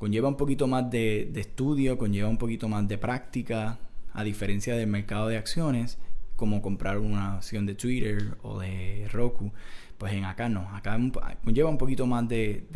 Conlleva 0.00 0.26
un 0.26 0.36
poquito 0.36 0.66
más 0.66 0.90
de, 0.90 1.28
de 1.30 1.40
estudio, 1.40 1.96
conlleva 1.96 2.28
un 2.28 2.38
poquito 2.38 2.68
más 2.68 2.88
de 2.88 2.98
práctica, 2.98 3.78
a 4.12 4.24
diferencia 4.24 4.74
del 4.74 4.88
mercado 4.88 5.28
de 5.28 5.36
acciones, 5.36 5.98
como 6.40 6.62
comprar 6.62 6.98
una 6.98 7.36
acción 7.36 7.66
de 7.66 7.74
Twitter 7.74 8.38
o 8.42 8.58
de 8.58 9.06
Roku, 9.12 9.52
pues 9.98 10.14
en 10.14 10.24
acá 10.24 10.48
no, 10.48 10.74
acá 10.74 10.98
lleva 11.44 11.68
un 11.68 11.76
poquito 11.76 12.06
más 12.06 12.26
de, 12.26 12.66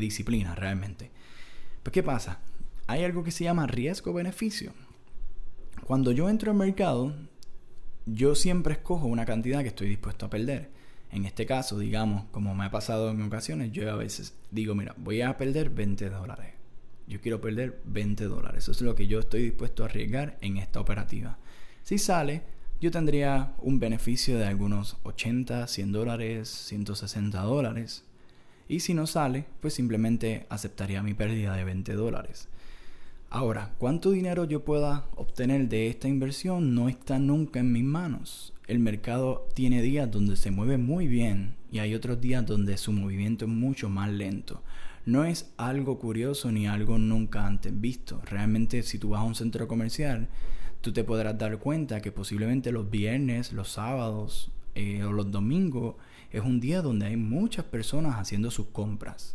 disciplina 0.00 0.54
realmente. 0.54 1.10
Pues 1.82 1.92
¿qué 1.92 2.04
pasa? 2.04 2.38
Hay 2.86 3.02
algo 3.02 3.24
que 3.24 3.32
se 3.32 3.42
llama 3.42 3.66
riesgo-beneficio. 3.66 4.72
Cuando 5.84 6.12
yo 6.12 6.28
entro 6.30 6.52
al 6.52 6.56
mercado, 6.56 7.12
yo 8.06 8.36
siempre 8.36 8.74
escojo 8.74 9.06
una 9.06 9.26
cantidad 9.26 9.62
que 9.62 9.68
estoy 9.68 9.88
dispuesto 9.88 10.26
a 10.26 10.30
perder. 10.30 10.70
En 11.10 11.24
este 11.24 11.44
caso, 11.44 11.78
digamos, 11.78 12.26
como 12.30 12.54
me 12.54 12.66
ha 12.66 12.70
pasado 12.70 13.10
en 13.10 13.20
ocasiones, 13.22 13.72
yo 13.72 13.90
a 13.90 13.96
veces 13.96 14.34
digo, 14.52 14.76
mira, 14.76 14.94
voy 14.96 15.22
a 15.22 15.36
perder 15.36 15.70
20 15.70 16.08
dólares. 16.10 16.57
Yo 17.08 17.20
quiero 17.20 17.40
perder 17.40 17.80
20 17.84 18.24
dólares. 18.24 18.64
Eso 18.64 18.72
es 18.72 18.82
lo 18.82 18.94
que 18.94 19.06
yo 19.06 19.20
estoy 19.20 19.42
dispuesto 19.42 19.82
a 19.82 19.86
arriesgar 19.86 20.36
en 20.40 20.58
esta 20.58 20.80
operativa. 20.80 21.38
Si 21.82 21.98
sale, 21.98 22.42
yo 22.80 22.90
tendría 22.90 23.54
un 23.62 23.80
beneficio 23.80 24.38
de 24.38 24.46
algunos 24.46 24.98
80, 25.02 25.66
100 25.66 25.92
dólares, 25.92 26.48
160 26.48 27.40
dólares. 27.40 28.04
Y 28.68 28.80
si 28.80 28.92
no 28.92 29.06
sale, 29.06 29.46
pues 29.60 29.74
simplemente 29.74 30.46
aceptaría 30.50 31.02
mi 31.02 31.14
pérdida 31.14 31.56
de 31.56 31.64
20 31.64 31.94
dólares. 31.94 32.48
Ahora, 33.30 33.74
cuánto 33.78 34.10
dinero 34.10 34.44
yo 34.44 34.64
pueda 34.64 35.06
obtener 35.16 35.68
de 35.68 35.88
esta 35.88 36.08
inversión 36.08 36.74
no 36.74 36.88
está 36.88 37.18
nunca 37.18 37.60
en 37.60 37.72
mis 37.72 37.84
manos. 37.84 38.54
El 38.66 38.78
mercado 38.78 39.48
tiene 39.54 39.82
días 39.82 40.10
donde 40.10 40.36
se 40.36 40.50
mueve 40.50 40.78
muy 40.78 41.08
bien 41.08 41.54
y 41.72 41.78
hay 41.78 41.94
otros 41.94 42.20
días 42.20 42.46
donde 42.46 42.78
su 42.78 42.92
movimiento 42.92 43.46
es 43.46 43.50
mucho 43.50 43.88
más 43.88 44.10
lento. 44.10 44.62
No 45.08 45.24
es 45.24 45.54
algo 45.56 45.98
curioso 45.98 46.52
ni 46.52 46.66
algo 46.66 46.98
nunca 46.98 47.46
antes 47.46 47.80
visto. 47.80 48.20
Realmente 48.26 48.82
si 48.82 48.98
tú 48.98 49.08
vas 49.08 49.22
a 49.22 49.24
un 49.24 49.34
centro 49.34 49.66
comercial, 49.66 50.28
tú 50.82 50.92
te 50.92 51.02
podrás 51.02 51.38
dar 51.38 51.58
cuenta 51.58 52.02
que 52.02 52.12
posiblemente 52.12 52.72
los 52.72 52.90
viernes, 52.90 53.54
los 53.54 53.70
sábados 53.70 54.52
eh, 54.74 55.02
o 55.04 55.12
los 55.12 55.30
domingos 55.30 55.94
es 56.30 56.42
un 56.42 56.60
día 56.60 56.82
donde 56.82 57.06
hay 57.06 57.16
muchas 57.16 57.64
personas 57.64 58.16
haciendo 58.16 58.50
sus 58.50 58.66
compras. 58.66 59.34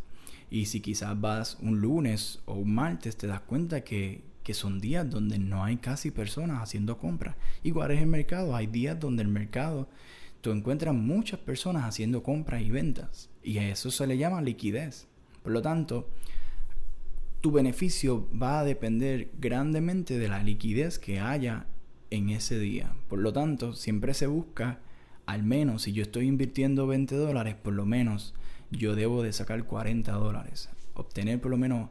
Y 0.52 0.68
si 0.68 0.80
quizás 0.80 1.20
vas 1.20 1.58
un 1.60 1.82
lunes 1.82 2.44
o 2.46 2.54
un 2.54 2.76
martes, 2.76 3.18
te 3.18 3.26
das 3.26 3.42
cuenta 3.42 3.84
que, 3.84 4.22
que 4.44 4.54
son 4.54 4.80
días 4.80 5.10
donde 5.10 5.40
no 5.40 5.64
hay 5.64 5.78
casi 5.78 6.12
personas 6.12 6.62
haciendo 6.62 7.00
compras. 7.00 7.36
Igual 7.64 7.90
es 7.90 8.00
el 8.00 8.06
mercado, 8.10 8.56
hay 8.56 8.68
días 8.68 9.00
donde 9.00 9.24
el 9.24 9.30
mercado 9.30 9.90
tú 10.42 10.52
encuentras 10.52 10.94
muchas 10.94 11.40
personas 11.40 11.86
haciendo 11.86 12.22
compras 12.22 12.62
y 12.62 12.70
ventas. 12.70 13.32
Y 13.42 13.58
a 13.58 13.68
eso 13.68 13.90
se 13.90 14.06
le 14.06 14.20
llama 14.20 14.40
liquidez. 14.44 15.08
Por 15.44 15.52
lo 15.52 15.62
tanto, 15.62 16.10
tu 17.42 17.52
beneficio 17.52 18.28
va 18.42 18.62
a 18.62 18.64
depender 18.64 19.30
grandemente 19.38 20.18
de 20.18 20.30
la 20.30 20.42
liquidez 20.42 20.98
que 20.98 21.20
haya 21.20 21.68
en 22.10 22.30
ese 22.30 22.58
día. 22.58 22.96
Por 23.10 23.20
lo 23.20 23.34
tanto, 23.34 23.74
siempre 23.74 24.14
se 24.14 24.28
busca, 24.28 24.80
al 25.26 25.44
menos 25.44 25.84
si 25.84 25.92
yo 25.92 26.04
estoy 26.04 26.28
invirtiendo 26.28 26.88
20 26.88 27.16
dólares, 27.16 27.56
por 27.56 27.74
lo 27.74 27.86
menos 27.86 28.34
yo 28.72 28.96
debo 28.96 29.24
de 29.24 29.34
sacar 29.34 29.66
40 29.66 30.12
dólares. 30.14 30.70
Obtener 30.94 31.42
por 31.42 31.52
lo 31.52 31.58
menos 31.58 31.90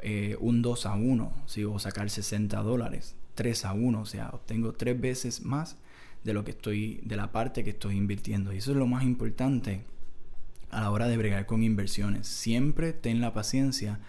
eh, 0.00 0.36
un 0.40 0.62
2 0.62 0.86
a 0.86 0.94
1, 0.94 1.32
si 1.46 1.64
o 1.64 1.78
sacar 1.78 2.10
60 2.10 2.60
dólares, 2.62 3.14
3 3.34 3.64
a 3.66 3.72
1, 3.74 4.00
o 4.00 4.06
sea, 4.06 4.30
obtengo 4.30 4.72
tres 4.72 5.00
veces 5.00 5.42
más 5.42 5.76
de 6.24 6.32
lo 6.32 6.44
que 6.44 6.50
estoy, 6.50 7.00
de 7.04 7.16
la 7.16 7.30
parte 7.30 7.62
que 7.62 7.70
estoy 7.70 7.96
invirtiendo. 7.96 8.52
Y 8.52 8.58
eso 8.58 8.72
es 8.72 8.76
lo 8.76 8.86
más 8.86 9.04
importante 9.04 9.84
a 10.70 10.80
la 10.80 10.90
hora 10.90 11.08
de 11.08 11.16
bregar 11.16 11.46
con 11.46 11.62
inversiones. 11.62 12.26
Siempre 12.26 12.92
ten 12.92 13.20
la 13.20 13.32
paciencia 13.32 14.00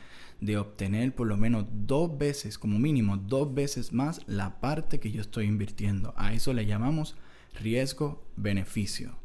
de 0.41 0.57
obtener 0.57 1.13
por 1.13 1.27
lo 1.27 1.37
menos 1.37 1.65
dos 1.71 2.17
veces, 2.17 2.57
como 2.57 2.79
mínimo 2.79 3.17
dos 3.17 3.53
veces 3.53 3.91
más 3.91 4.21
la 4.27 4.59
parte 4.61 4.99
que 4.99 5.11
yo 5.11 5.21
estoy 5.21 5.45
invirtiendo. 5.45 6.13
A 6.17 6.33
eso 6.33 6.53
le 6.53 6.65
llamamos 6.65 7.15
riesgo-beneficio. 7.59 9.15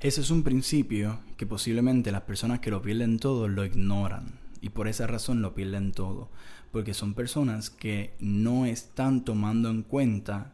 Ese 0.00 0.20
es 0.20 0.30
un 0.30 0.42
principio 0.42 1.20
que 1.36 1.46
posiblemente 1.46 2.12
las 2.12 2.22
personas 2.22 2.60
que 2.60 2.70
lo 2.70 2.82
pierden 2.82 3.18
todo 3.18 3.48
lo 3.48 3.64
ignoran 3.64 4.38
y 4.60 4.70
por 4.70 4.88
esa 4.88 5.06
razón 5.06 5.42
lo 5.42 5.54
pierden 5.54 5.92
todo, 5.92 6.28
porque 6.72 6.94
son 6.94 7.14
personas 7.14 7.70
que 7.70 8.14
no 8.18 8.66
están 8.66 9.24
tomando 9.24 9.70
en 9.70 9.82
cuenta 9.82 10.52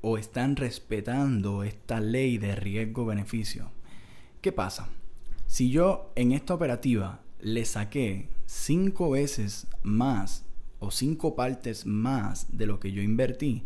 o 0.00 0.18
están 0.18 0.56
respetando 0.56 1.64
esta 1.64 2.00
ley 2.00 2.38
de 2.38 2.56
riesgo-beneficio. 2.56 3.70
¿Qué 4.40 4.52
pasa? 4.52 4.88
Si 5.54 5.70
yo 5.70 6.10
en 6.16 6.32
esta 6.32 6.52
operativa 6.52 7.20
le 7.38 7.64
saqué 7.64 8.28
cinco 8.44 9.10
veces 9.10 9.68
más 9.84 10.44
o 10.80 10.90
cinco 10.90 11.36
partes 11.36 11.86
más 11.86 12.48
de 12.58 12.66
lo 12.66 12.80
que 12.80 12.90
yo 12.90 13.02
invertí, 13.02 13.62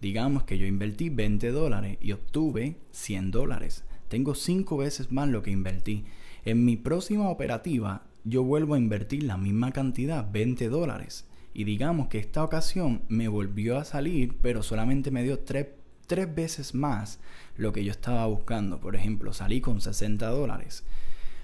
digamos 0.00 0.44
que 0.44 0.56
yo 0.56 0.66
invertí 0.66 1.08
20 1.08 1.50
dólares 1.50 1.98
y 2.00 2.12
obtuve 2.12 2.76
100 2.92 3.32
dólares. 3.32 3.82
Tengo 4.06 4.36
cinco 4.36 4.76
veces 4.76 5.10
más 5.10 5.30
lo 5.30 5.42
que 5.42 5.50
invertí. 5.50 6.04
En 6.44 6.64
mi 6.64 6.76
próxima 6.76 7.28
operativa 7.28 8.04
yo 8.22 8.44
vuelvo 8.44 8.74
a 8.74 8.78
invertir 8.78 9.24
la 9.24 9.36
misma 9.36 9.72
cantidad, 9.72 10.30
20 10.30 10.68
dólares. 10.68 11.26
Y 11.54 11.64
digamos 11.64 12.06
que 12.06 12.20
esta 12.20 12.44
ocasión 12.44 13.02
me 13.08 13.26
volvió 13.26 13.78
a 13.78 13.84
salir, 13.84 14.36
pero 14.40 14.62
solamente 14.62 15.10
me 15.10 15.24
dio 15.24 15.40
tres, 15.40 15.66
tres 16.06 16.32
veces 16.32 16.72
más 16.72 17.18
lo 17.56 17.72
que 17.72 17.82
yo 17.82 17.90
estaba 17.90 18.26
buscando. 18.26 18.78
Por 18.78 18.94
ejemplo, 18.94 19.32
salí 19.32 19.60
con 19.60 19.80
60 19.80 20.28
dólares. 20.28 20.84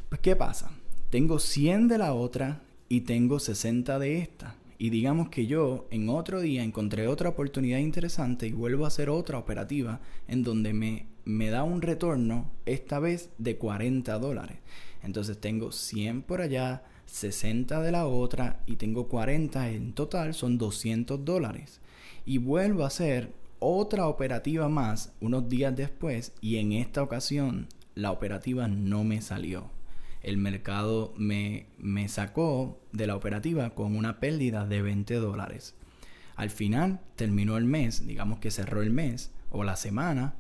Pues 0.09 0.23
¿qué 0.23 0.37
pasa? 0.37 0.71
Tengo 1.11 1.39
100 1.39 1.87
de 1.89 1.99
la 1.99 2.15
otra 2.15 2.63
y 2.89 3.03
tengo 3.03 3.39
60 3.39 3.99
de 3.99 4.17
esta. 4.17 4.57
Y 4.79 4.89
digamos 4.89 5.29
que 5.29 5.47
yo 5.47 5.87
en 5.91 6.09
otro 6.09 6.41
día 6.41 6.63
encontré 6.63 7.07
otra 7.09 7.29
oportunidad 7.29 7.79
interesante 7.79 8.47
y 8.47 8.53
vuelvo 8.53 8.87
a 8.87 8.89
hacer 8.89 9.11
otra 9.11 9.37
operativa 9.37 10.01
en 10.27 10.45
donde 10.45 10.73
me, 10.73 11.05
me 11.27 11.51
da 11.51 11.63
un 11.63 11.83
retorno, 11.83 12.51
esta 12.65 13.01
vez 13.01 13.29
de 13.37 13.59
40 13.59 14.19
dólares. 14.19 14.57
Entonces 15.03 15.39
tengo 15.39 15.73
100 15.73 16.23
por 16.23 16.41
allá, 16.41 16.85
60 17.05 17.83
de 17.83 17.93
la 17.93 18.07
otra 18.07 18.63
y 18.65 18.77
tengo 18.77 19.09
40 19.09 19.69
en 19.69 19.93
total, 19.93 20.33
son 20.33 20.57
200 20.57 21.23
dólares. 21.23 21.83
Y 22.25 22.39
vuelvo 22.39 22.85
a 22.85 22.87
hacer 22.87 23.35
otra 23.59 24.07
operativa 24.07 24.71
más 24.71 25.13
unos 25.21 25.51
días 25.51 25.77
después 25.77 26.33
y 26.41 26.57
en 26.57 26.73
esta 26.73 27.03
ocasión 27.03 27.67
la 27.95 28.11
operativa 28.11 28.69
no 28.69 29.05
me 29.05 29.21
salió 29.21 29.77
el 30.23 30.37
mercado 30.37 31.15
me, 31.17 31.67
me 31.79 32.09
sacó 32.09 32.81
de 32.93 33.07
la 33.07 33.17
operativa 33.17 33.71
con 33.71 33.97
una 33.97 34.21
pérdida 34.21 34.67
de 34.67 34.83
20 34.83 35.15
dólares. 35.15 35.75
Al 36.37 36.51
final 36.51 37.01
terminó 37.17 37.57
el 37.57 37.65
mes, 37.65 38.07
digamos 38.07 38.39
que 38.39 38.51
cerró 38.51 38.83
el 38.83 38.91
mes 38.91 39.33
o 39.51 39.65
la 39.65 39.77
semana, 39.77 40.35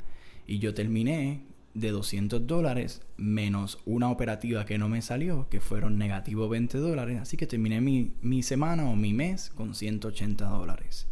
y 0.46 0.58
yo 0.58 0.74
terminé 0.74 1.42
de 1.74 1.90
200 1.90 2.46
dólares 2.46 3.02
menos 3.16 3.78
una 3.84 4.10
operativa 4.10 4.64
que 4.64 4.78
no 4.78 4.88
me 4.88 5.02
salió, 5.02 5.48
que 5.48 5.60
fueron 5.60 5.98
negativo 5.98 6.48
20 6.48 6.78
dólares. 6.78 7.20
Así 7.20 7.36
que 7.36 7.46
terminé 7.46 7.80
mi, 7.80 8.12
mi 8.20 8.42
semana 8.42 8.88
o 8.88 8.96
mi 8.96 9.12
mes 9.12 9.50
con 9.50 9.74
180 9.74 10.44
dólares. 10.46 11.06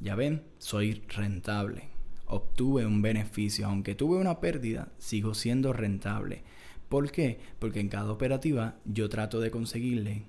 Ya 0.00 0.14
ven, 0.14 0.42
soy 0.58 1.02
rentable. 1.08 1.88
Obtuve 2.26 2.84
un 2.84 3.02
beneficio. 3.02 3.66
Aunque 3.66 3.94
tuve 3.94 4.18
una 4.18 4.40
pérdida, 4.40 4.88
sigo 4.98 5.34
siendo 5.34 5.72
rentable. 5.72 6.42
¿Por 6.88 7.10
qué? 7.10 7.40
Porque 7.58 7.80
en 7.80 7.88
cada 7.88 8.12
operativa 8.12 8.76
yo 8.84 9.08
trato 9.08 9.40
de 9.40 9.50
conseguirle 9.50 10.24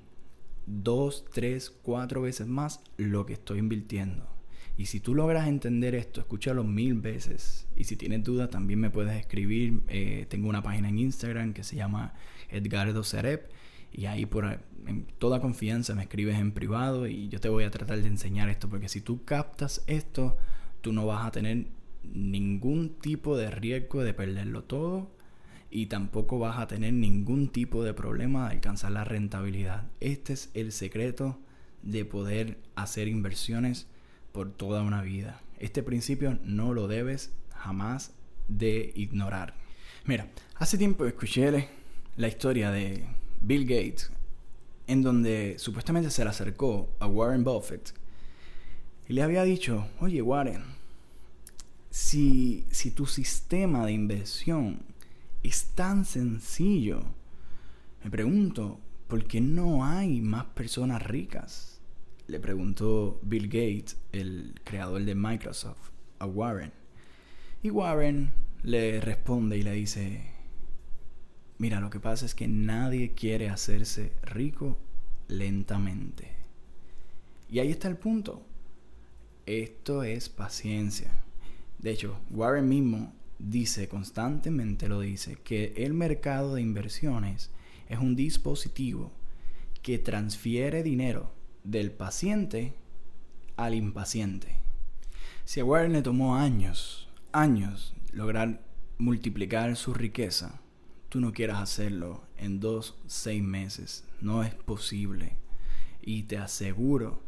dos, 0.65 1.25
tres, 1.31 1.69
cuatro 1.69 2.21
veces 2.21 2.47
más 2.47 2.81
lo 2.97 3.25
que 3.25 3.33
estoy 3.33 3.59
invirtiendo. 3.59 4.27
Y 4.77 4.85
si 4.85 4.99
tú 4.99 5.15
logras 5.15 5.47
entender 5.47 5.95
esto, 5.95 6.21
escúchalo 6.21 6.63
mil 6.63 6.93
veces. 6.95 7.67
Y 7.75 7.85
si 7.85 7.95
tienes 7.95 8.23
dudas, 8.23 8.49
también 8.49 8.79
me 8.79 8.91
puedes 8.91 9.17
escribir. 9.17 9.81
Eh, 9.87 10.27
tengo 10.29 10.49
una 10.49 10.61
página 10.61 10.89
en 10.89 10.99
Instagram 10.99 11.53
que 11.53 11.63
se 11.63 11.75
llama 11.75 12.13
Edgardo 12.49 13.03
Cerep. 13.03 13.49
Y 13.91 14.05
ahí 14.05 14.25
por 14.27 14.59
en 14.85 15.05
toda 15.17 15.41
confianza 15.41 15.95
me 15.95 16.03
escribes 16.03 16.37
en 16.37 16.51
privado 16.51 17.07
y 17.07 17.29
yo 17.29 17.39
te 17.39 17.49
voy 17.49 17.63
a 17.63 17.71
tratar 17.71 17.99
de 18.01 18.07
enseñar 18.07 18.49
esto. 18.49 18.69
Porque 18.69 18.87
si 18.87 19.01
tú 19.01 19.23
captas 19.25 19.83
esto, 19.87 20.37
tú 20.81 20.93
no 20.93 21.07
vas 21.07 21.25
a 21.25 21.31
tener 21.31 21.67
ningún 22.03 22.99
tipo 22.99 23.35
de 23.35 23.49
riesgo 23.49 24.03
de 24.03 24.13
perderlo 24.13 24.63
todo 24.63 25.16
y 25.69 25.87
tampoco 25.87 26.39
vas 26.39 26.59
a 26.59 26.67
tener 26.67 26.93
ningún 26.93 27.49
tipo 27.49 27.83
de 27.83 27.93
problema 27.93 28.47
de 28.47 28.55
alcanzar 28.55 28.91
la 28.91 29.03
rentabilidad. 29.03 29.85
Este 29.99 30.33
es 30.33 30.49
el 30.53 30.71
secreto 30.71 31.37
de 31.83 32.05
poder 32.05 32.57
hacer 32.75 33.07
inversiones 33.07 33.87
por 34.31 34.51
toda 34.51 34.81
una 34.81 35.01
vida. 35.01 35.41
Este 35.59 35.83
principio 35.83 36.39
no 36.43 36.73
lo 36.73 36.87
debes 36.87 37.31
jamás 37.49 38.13
de 38.47 38.91
ignorar. 38.95 39.55
Mira, 40.05 40.29
hace 40.55 40.77
tiempo 40.77 41.05
escuché 41.05 41.67
la 42.15 42.27
historia 42.27 42.71
de 42.71 43.03
Bill 43.41 43.65
Gates, 43.65 44.11
en 44.87 45.01
donde 45.01 45.55
supuestamente 45.57 46.09
se 46.09 46.23
le 46.23 46.29
acercó 46.29 46.89
a 46.99 47.07
Warren 47.07 47.43
Buffett 47.43 47.93
y 49.09 49.13
le 49.13 49.23
había 49.23 49.43
dicho, 49.43 49.87
oye 49.99 50.21
Warren, 50.21 50.63
si, 51.89 52.65
si 52.71 52.91
tu 52.91 53.05
sistema 53.05 53.85
de 53.85 53.93
inversión 53.93 54.81
es 55.47 55.67
tan 55.75 56.05
sencillo. 56.05 57.03
Me 58.03 58.11
pregunto, 58.11 58.79
¿por 59.07 59.25
qué 59.25 59.41
no 59.41 59.85
hay 59.85 60.21
más 60.21 60.45
personas 60.45 61.01
ricas? 61.01 61.79
Le 62.27 62.39
preguntó 62.39 63.19
Bill 63.23 63.47
Gates, 63.47 63.97
el 64.11 64.59
creador 64.63 65.03
de 65.03 65.15
Microsoft, 65.15 65.91
a 66.19 66.25
Warren. 66.25 66.73
Y 67.63 67.69
Warren 67.69 68.31
le 68.63 68.99
responde 68.99 69.57
y 69.57 69.63
le 69.63 69.71
dice, 69.71 70.31
mira, 71.57 71.79
lo 71.79 71.89
que 71.89 71.99
pasa 71.99 72.25
es 72.25 72.35
que 72.35 72.47
nadie 72.47 73.13
quiere 73.13 73.49
hacerse 73.49 74.13
rico 74.23 74.77
lentamente. 75.27 76.31
Y 77.49 77.59
ahí 77.59 77.71
está 77.71 77.87
el 77.87 77.95
punto. 77.95 78.45
Esto 79.45 80.03
es 80.03 80.27
paciencia. 80.27 81.09
De 81.79 81.91
hecho, 81.91 82.19
Warren 82.31 82.67
mismo 82.67 83.13
dice, 83.39 83.87
constantemente 83.87 84.87
lo 84.87 84.99
dice, 84.99 85.37
que 85.43 85.73
el 85.77 85.93
mercado 85.93 86.55
de 86.55 86.61
inversiones 86.61 87.51
es 87.89 87.99
un 87.99 88.15
dispositivo 88.15 89.11
que 89.81 89.99
transfiere 89.99 90.83
dinero 90.83 91.33
del 91.63 91.91
paciente 91.91 92.73
al 93.55 93.73
impaciente. 93.73 94.59
Si 95.45 95.59
a 95.59 95.65
Warren 95.65 95.93
le 95.93 96.01
tomó 96.01 96.35
años, 96.35 97.09
años, 97.31 97.95
lograr 98.11 98.61
multiplicar 98.97 99.75
su 99.75 99.93
riqueza, 99.93 100.59
tú 101.09 101.19
no 101.21 101.31
quieras 101.31 101.61
hacerlo 101.61 102.23
en 102.37 102.59
dos, 102.59 102.97
seis 103.07 103.41
meses. 103.41 104.03
No 104.21 104.43
es 104.43 104.53
posible. 104.53 105.37
Y 106.01 106.23
te 106.23 106.37
aseguro 106.37 107.23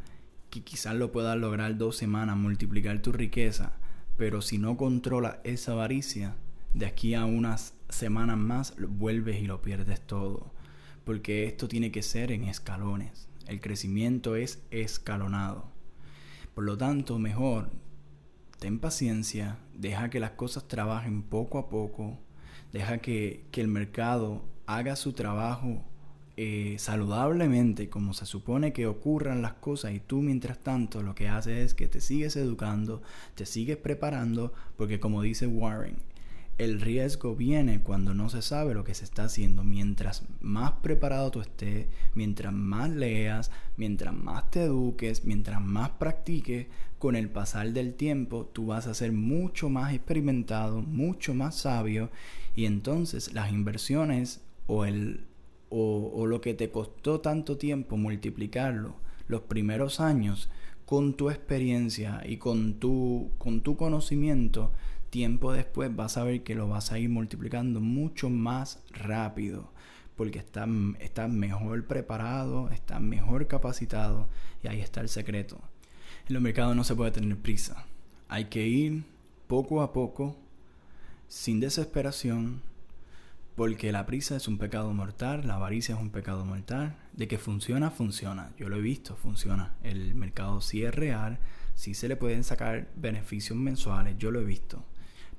que 0.50 0.64
quizás 0.64 0.96
lo 0.96 1.12
puedas 1.12 1.38
lograr 1.38 1.78
dos 1.78 1.96
semanas, 1.98 2.38
multiplicar 2.38 3.02
tu 3.02 3.12
riqueza, 3.12 3.74
pero 4.20 4.42
si 4.42 4.58
no 4.58 4.76
controla 4.76 5.40
esa 5.46 5.72
avaricia, 5.72 6.36
de 6.74 6.86
aquí 6.86 7.16
a 7.16 7.24
unas 7.24 7.74
semanas 7.88 8.38
más 8.38 8.76
vuelves 8.78 9.42
y 9.42 9.48
lo 9.48 9.62
pierdes 9.62 10.02
todo. 10.02 10.52
Porque 11.06 11.46
esto 11.46 11.70
tiene 11.70 11.90
que 11.90 12.04
ser 12.04 12.34
en 12.34 12.44
escalones. 12.44 13.30
El 13.48 13.62
crecimiento 13.62 14.36
es 14.36 14.62
escalonado. 14.72 15.72
Por 16.54 16.66
lo 16.66 16.78
tanto, 16.78 17.18
mejor 17.18 17.72
ten 18.60 18.80
paciencia, 18.80 19.58
deja 19.74 20.10
que 20.10 20.20
las 20.20 20.32
cosas 20.32 20.68
trabajen 20.68 21.24
poco 21.24 21.58
a 21.58 21.70
poco, 21.70 22.20
deja 22.74 22.98
que, 22.98 23.46
que 23.52 23.62
el 23.62 23.70
mercado 23.70 24.44
haga 24.66 24.98
su 24.98 25.14
trabajo 25.14 25.86
eh, 26.42 26.78
saludablemente 26.80 27.90
como 27.90 28.14
se 28.14 28.26
supone 28.26 28.72
que 28.72 28.88
ocurran 28.88 29.42
las 29.42 29.56
cosas 29.56 29.92
y 29.92 30.00
tú 30.00 30.22
mientras 30.22 30.58
tanto 30.58 31.04
lo 31.04 31.14
que 31.14 31.28
haces 31.28 31.58
es 31.58 31.74
que 31.74 31.90
te 31.90 32.00
sigues 32.00 32.38
educando, 32.38 33.02
te 33.36 33.46
sigues 33.46 33.76
preparando, 33.76 34.54
porque 34.78 35.02
como 35.02 35.22
dice 35.22 35.48
Warren, 35.48 35.98
el 36.58 36.80
riesgo 36.80 37.36
viene 37.36 37.82
cuando 37.82 38.14
no 38.14 38.30
se 38.30 38.42
sabe 38.42 38.74
lo 38.74 38.86
que 38.86 38.94
se 38.94 39.04
está 39.04 39.26
haciendo. 39.26 39.66
Mientras 39.66 40.24
más 40.40 40.72
preparado 40.82 41.30
tú 41.30 41.42
estés, 41.42 41.88
mientras 42.16 42.54
más 42.54 42.90
leas, 42.90 43.52
mientras 43.76 44.14
más 44.14 44.50
te 44.50 44.64
eduques, 44.64 45.26
mientras 45.26 45.60
más 45.60 45.90
practiques, 45.90 46.68
con 47.00 47.18
el 47.18 47.28
pasar 47.28 47.74
del 47.74 47.96
tiempo 47.96 48.46
tú 48.46 48.68
vas 48.68 48.88
a 48.88 48.94
ser 48.94 49.12
mucho 49.12 49.70
más 49.70 49.94
experimentado, 49.94 50.82
mucho 50.82 51.34
más 51.34 51.56
sabio 51.56 52.10
y 52.56 52.64
entonces 52.64 53.34
las 53.34 53.52
inversiones 53.52 54.40
o 54.68 54.86
el 54.86 55.29
o, 55.70 56.26
lo 56.26 56.42
que 56.42 56.54
te 56.54 56.72
costó 56.72 57.22
tanto 57.22 57.58
tiempo 57.58 57.98
multiplicarlo 57.98 58.96
los 59.28 59.42
primeros 59.42 60.00
años 60.00 60.50
con 60.86 61.14
tu 61.14 61.30
experiencia 61.30 62.22
y 62.26 62.38
con 62.38 62.76
tu, 62.76 63.30
con 63.38 63.62
tu 63.62 63.78
conocimiento, 63.78 64.72
tiempo 65.12 65.54
después 65.54 65.96
vas 65.96 66.18
a 66.18 66.24
ver 66.24 66.44
que 66.44 66.56
lo 66.56 66.68
vas 66.68 66.92
a 66.92 66.98
ir 67.00 67.10
multiplicando 67.10 67.80
mucho 67.80 68.30
más 68.30 68.82
rápido 68.92 69.72
porque 70.16 70.40
estás, 70.40 70.68
estás 71.00 71.30
mejor 71.30 71.86
preparado, 71.86 72.70
estás 72.72 73.00
mejor 73.00 73.48
capacitado 73.48 74.28
y 74.62 74.68
ahí 74.68 74.82
está 74.82 75.00
el 75.00 75.08
secreto. 75.08 75.62
En 76.28 76.34
los 76.34 76.44
mercados 76.44 76.76
no 76.76 76.84
se 76.84 76.94
puede 76.94 77.12
tener 77.12 77.38
prisa. 77.38 77.86
Hay 78.28 78.46
que 78.46 78.68
ir 78.68 79.04
poco 79.48 79.82
a 79.82 79.94
poco, 79.94 80.36
sin 81.30 81.60
desesperación, 81.60 82.62
porque 83.60 83.92
la 83.92 84.06
prisa 84.06 84.38
es 84.38 84.48
un 84.48 84.58
pecado 84.58 84.94
mortal, 84.94 85.46
la 85.46 85.56
avaricia 85.56 85.94
es 85.94 86.00
un 86.00 86.12
pecado 86.12 86.46
mortal. 86.46 86.96
De 87.12 87.28
que 87.28 87.38
funciona, 87.38 87.92
funciona. 87.92 88.54
Yo 88.58 88.70
lo 88.70 88.78
he 88.78 88.82
visto, 88.82 89.18
funciona. 89.18 89.76
El 89.84 90.16
mercado 90.16 90.62
sí 90.62 90.86
es 90.86 90.96
real, 90.96 91.40
sí 91.76 91.94
se 91.94 92.08
le 92.08 92.16
pueden 92.16 92.46
sacar 92.46 92.88
beneficios 92.96 93.60
mensuales, 93.60 94.16
yo 94.18 94.32
lo 94.32 94.40
he 94.40 94.46
visto. 94.46 94.86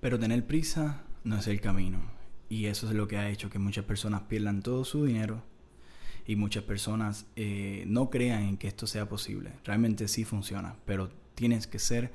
Pero 0.03 0.19
tener 0.19 0.47
prisa 0.47 1.03
no 1.25 1.39
es 1.39 1.47
el 1.47 1.63
camino. 1.63 2.03
Y 2.51 2.67
eso 2.67 2.91
es 2.91 2.95
lo 2.95 3.09
que 3.09 3.17
ha 3.17 3.31
hecho 3.31 3.49
que 3.49 3.59
muchas 3.59 3.87
personas 3.87 4.21
pierdan 4.29 4.61
todo 4.61 4.85
su 4.85 5.07
dinero 5.07 5.43
y 6.27 6.37
muchas 6.37 6.65
personas 6.65 7.25
eh, 7.37 7.85
no 7.87 8.11
crean 8.11 8.43
en 8.43 8.59
que 8.59 8.69
esto 8.69 8.87
sea 8.87 9.09
posible. 9.09 9.53
Realmente 9.65 10.09
sí 10.09 10.27
funciona, 10.27 10.77
pero 10.85 11.11
tienes 11.35 11.67
que 11.67 11.79
ser 11.79 12.13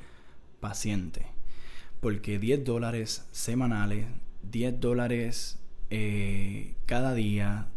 paciente. 0.60 1.26
Porque 2.00 2.38
10 2.38 2.64
dólares 2.64 3.28
semanales, 3.32 4.06
10 4.44 4.80
dólares 4.80 5.58
eh, 5.90 6.76
cada 6.86 7.14
día 7.14 7.68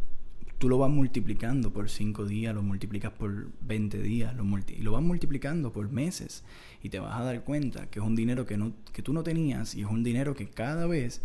tú 0.59 0.68
lo 0.68 0.79
vas 0.79 0.90
multiplicando 0.90 1.73
por 1.73 1.88
5 1.88 2.27
días, 2.27 2.55
lo 2.55 2.62
multiplicas 2.62 3.12
por 3.12 3.49
20 3.62 4.03
días, 4.03 4.35
lo 4.35 4.44
y 4.44 4.83
lo 4.83 4.92
vas 4.92 5.03
multiplicando 5.03 5.73
por 5.73 5.90
meses 5.90 6.42
y 6.83 6.88
te 6.88 6.99
vas 6.99 7.18
a 7.18 7.25
dar 7.25 7.44
cuenta 7.44 7.87
que 7.87 8.01
es 8.01 8.05
un 8.05 8.16
dinero 8.16 8.44
que, 8.44 8.57
no, 8.57 8.73
que 8.92 9.03
tú 9.03 9.12
no 9.12 9.23
tenías 9.23 9.75
y 9.75 9.83
es 9.83 9.87
un 9.87 10.03
dinero 10.03 10.35
que 10.35 10.49
cada 10.49 10.87
vez 10.87 11.23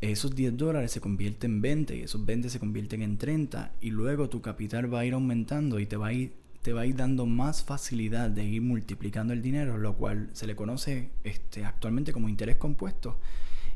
esos 0.00 0.34
10 0.34 0.56
dólares 0.56 0.92
se 0.92 1.00
convierten 1.00 1.52
en 1.52 1.62
20 1.62 1.96
y 1.96 2.00
esos 2.02 2.24
20 2.24 2.48
se 2.48 2.58
convierten 2.58 3.02
en 3.02 3.18
30 3.18 3.72
y 3.80 3.90
luego 3.90 4.28
tu 4.28 4.40
capital 4.40 4.92
va 4.92 5.00
a 5.00 5.04
ir 5.04 5.12
aumentando 5.12 5.78
y 5.78 5.86
te 5.86 5.96
va 5.96 6.08
a 6.08 6.12
ir, 6.12 6.32
te 6.62 6.72
va 6.72 6.82
a 6.82 6.86
ir 6.86 6.96
dando 6.96 7.26
más 7.26 7.62
facilidad 7.64 8.30
de 8.30 8.44
ir 8.44 8.62
multiplicando 8.62 9.32
el 9.32 9.42
dinero, 9.42 9.76
lo 9.76 9.94
cual 9.96 10.30
se 10.32 10.46
le 10.46 10.56
conoce 10.56 11.10
este, 11.24 11.64
actualmente 11.64 12.12
como 12.12 12.28
interés 12.28 12.56
compuesto 12.56 13.18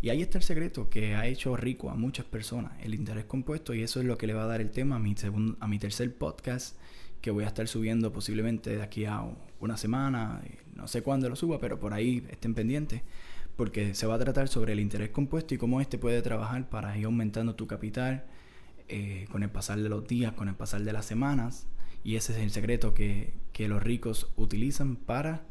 y 0.03 0.11
ahí 0.11 0.21
está 0.21 0.37
el 0.39 0.45
secreto 0.45 0.91
que 0.91 1.15
ha 1.15 1.29
hecho 1.29 1.57
rico 1.57 1.89
a 1.89 1.95
muchas 1.95 2.27
personas, 2.27 2.73
el 2.83 2.93
interés 2.93 3.25
compuesto, 3.25 3.73
y 3.73 3.83
eso 3.83 4.01
es 4.01 4.07
lo 4.07 4.19
que 4.19 4.27
le 4.27 4.35
va 4.35 4.43
a 4.43 4.47
dar 4.47 4.61
el 4.61 4.73
tema 4.73 4.97
a 4.97 4.99
mi, 4.99 5.15
segundo, 5.17 5.57
a 5.61 5.69
mi 5.69 5.79
tercer 5.79 6.13
podcast, 6.13 6.77
que 7.21 7.31
voy 7.31 7.45
a 7.45 7.47
estar 7.47 7.69
subiendo 7.69 8.13
posiblemente 8.13 8.77
de 8.77 8.83
aquí 8.83 9.05
a 9.05 9.25
una 9.61 9.77
semana, 9.77 10.43
no 10.75 10.89
sé 10.89 11.03
cuándo 11.03 11.29
lo 11.29 11.37
suba, 11.37 11.61
pero 11.61 11.79
por 11.79 11.95
ahí 11.95 12.27
estén 12.31 12.53
pendientes, 12.53 13.03
porque 13.55 13.95
se 13.95 14.09
va 14.09 14.17
a 14.17 14.19
tratar 14.19 14.49
sobre 14.49 14.73
el 14.73 14.81
interés 14.81 15.11
compuesto 15.11 15.55
y 15.55 15.59
cómo 15.59 15.81
este 15.81 15.99
puede 15.99 16.21
trabajar 16.21 16.69
para 16.69 16.99
ir 16.99 17.05
aumentando 17.05 17.55
tu 17.55 17.69
capital 17.69 18.25
eh, 18.89 19.27
con 19.31 19.45
el 19.45 19.51
pasar 19.51 19.81
de 19.81 19.89
los 19.89 20.09
días, 20.09 20.33
con 20.33 20.49
el 20.49 20.57
pasar 20.57 20.83
de 20.83 20.93
las 20.93 21.07
semanas, 21.07 21.69
y 22.03 22.17
ese 22.17 22.33
es 22.33 22.39
el 22.41 22.51
secreto 22.51 22.93
que, 22.93 23.35
que 23.53 23.69
los 23.69 23.81
ricos 23.81 24.33
utilizan 24.35 24.97
para 24.97 25.47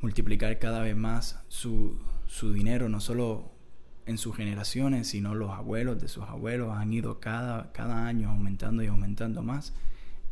multiplicar 0.00 0.58
cada 0.58 0.80
vez 0.80 0.96
más 0.96 1.44
su, 1.48 2.00
su 2.30 2.52
dinero, 2.52 2.88
no 2.88 3.00
solo 3.00 3.50
en 4.06 4.16
sus 4.16 4.36
generaciones, 4.36 5.08
sino 5.08 5.34
los 5.34 5.50
abuelos 5.50 6.00
de 6.00 6.06
sus 6.06 6.22
abuelos 6.24 6.76
han 6.76 6.92
ido 6.92 7.18
cada, 7.18 7.72
cada 7.72 8.06
año 8.06 8.30
aumentando 8.30 8.84
y 8.84 8.86
aumentando 8.86 9.42
más 9.42 9.74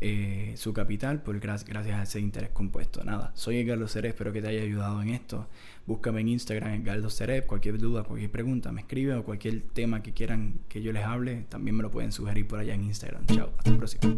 eh, 0.00 0.54
su 0.56 0.72
capital 0.72 1.22
por 1.22 1.40
gracias, 1.40 1.76
a 1.76 2.02
ese 2.04 2.20
interés 2.20 2.50
compuesto. 2.50 3.02
Nada, 3.02 3.32
soy 3.34 3.56
Edgardo 3.58 3.88
Cerez, 3.88 4.10
espero 4.10 4.32
que 4.32 4.40
te 4.40 4.46
haya 4.46 4.62
ayudado 4.62 5.02
en 5.02 5.08
esto. 5.08 5.48
Búscame 5.86 6.20
en 6.20 6.28
Instagram, 6.28 6.82
Edgardo 6.82 7.10
Cerez, 7.10 7.44
cualquier 7.44 7.78
duda, 7.78 8.04
cualquier 8.04 8.30
pregunta, 8.30 8.70
me 8.70 8.82
escribe 8.82 9.14
o 9.14 9.24
cualquier 9.24 9.62
tema 9.62 10.00
que 10.00 10.12
quieran 10.12 10.60
que 10.68 10.80
yo 10.82 10.92
les 10.92 11.04
hable, 11.04 11.46
también 11.48 11.76
me 11.76 11.82
lo 11.82 11.90
pueden 11.90 12.12
sugerir 12.12 12.46
por 12.46 12.60
allá 12.60 12.74
en 12.74 12.84
Instagram. 12.84 13.26
Chao, 13.26 13.50
hasta 13.58 13.70
la 13.72 13.76
próxima. 13.76 14.14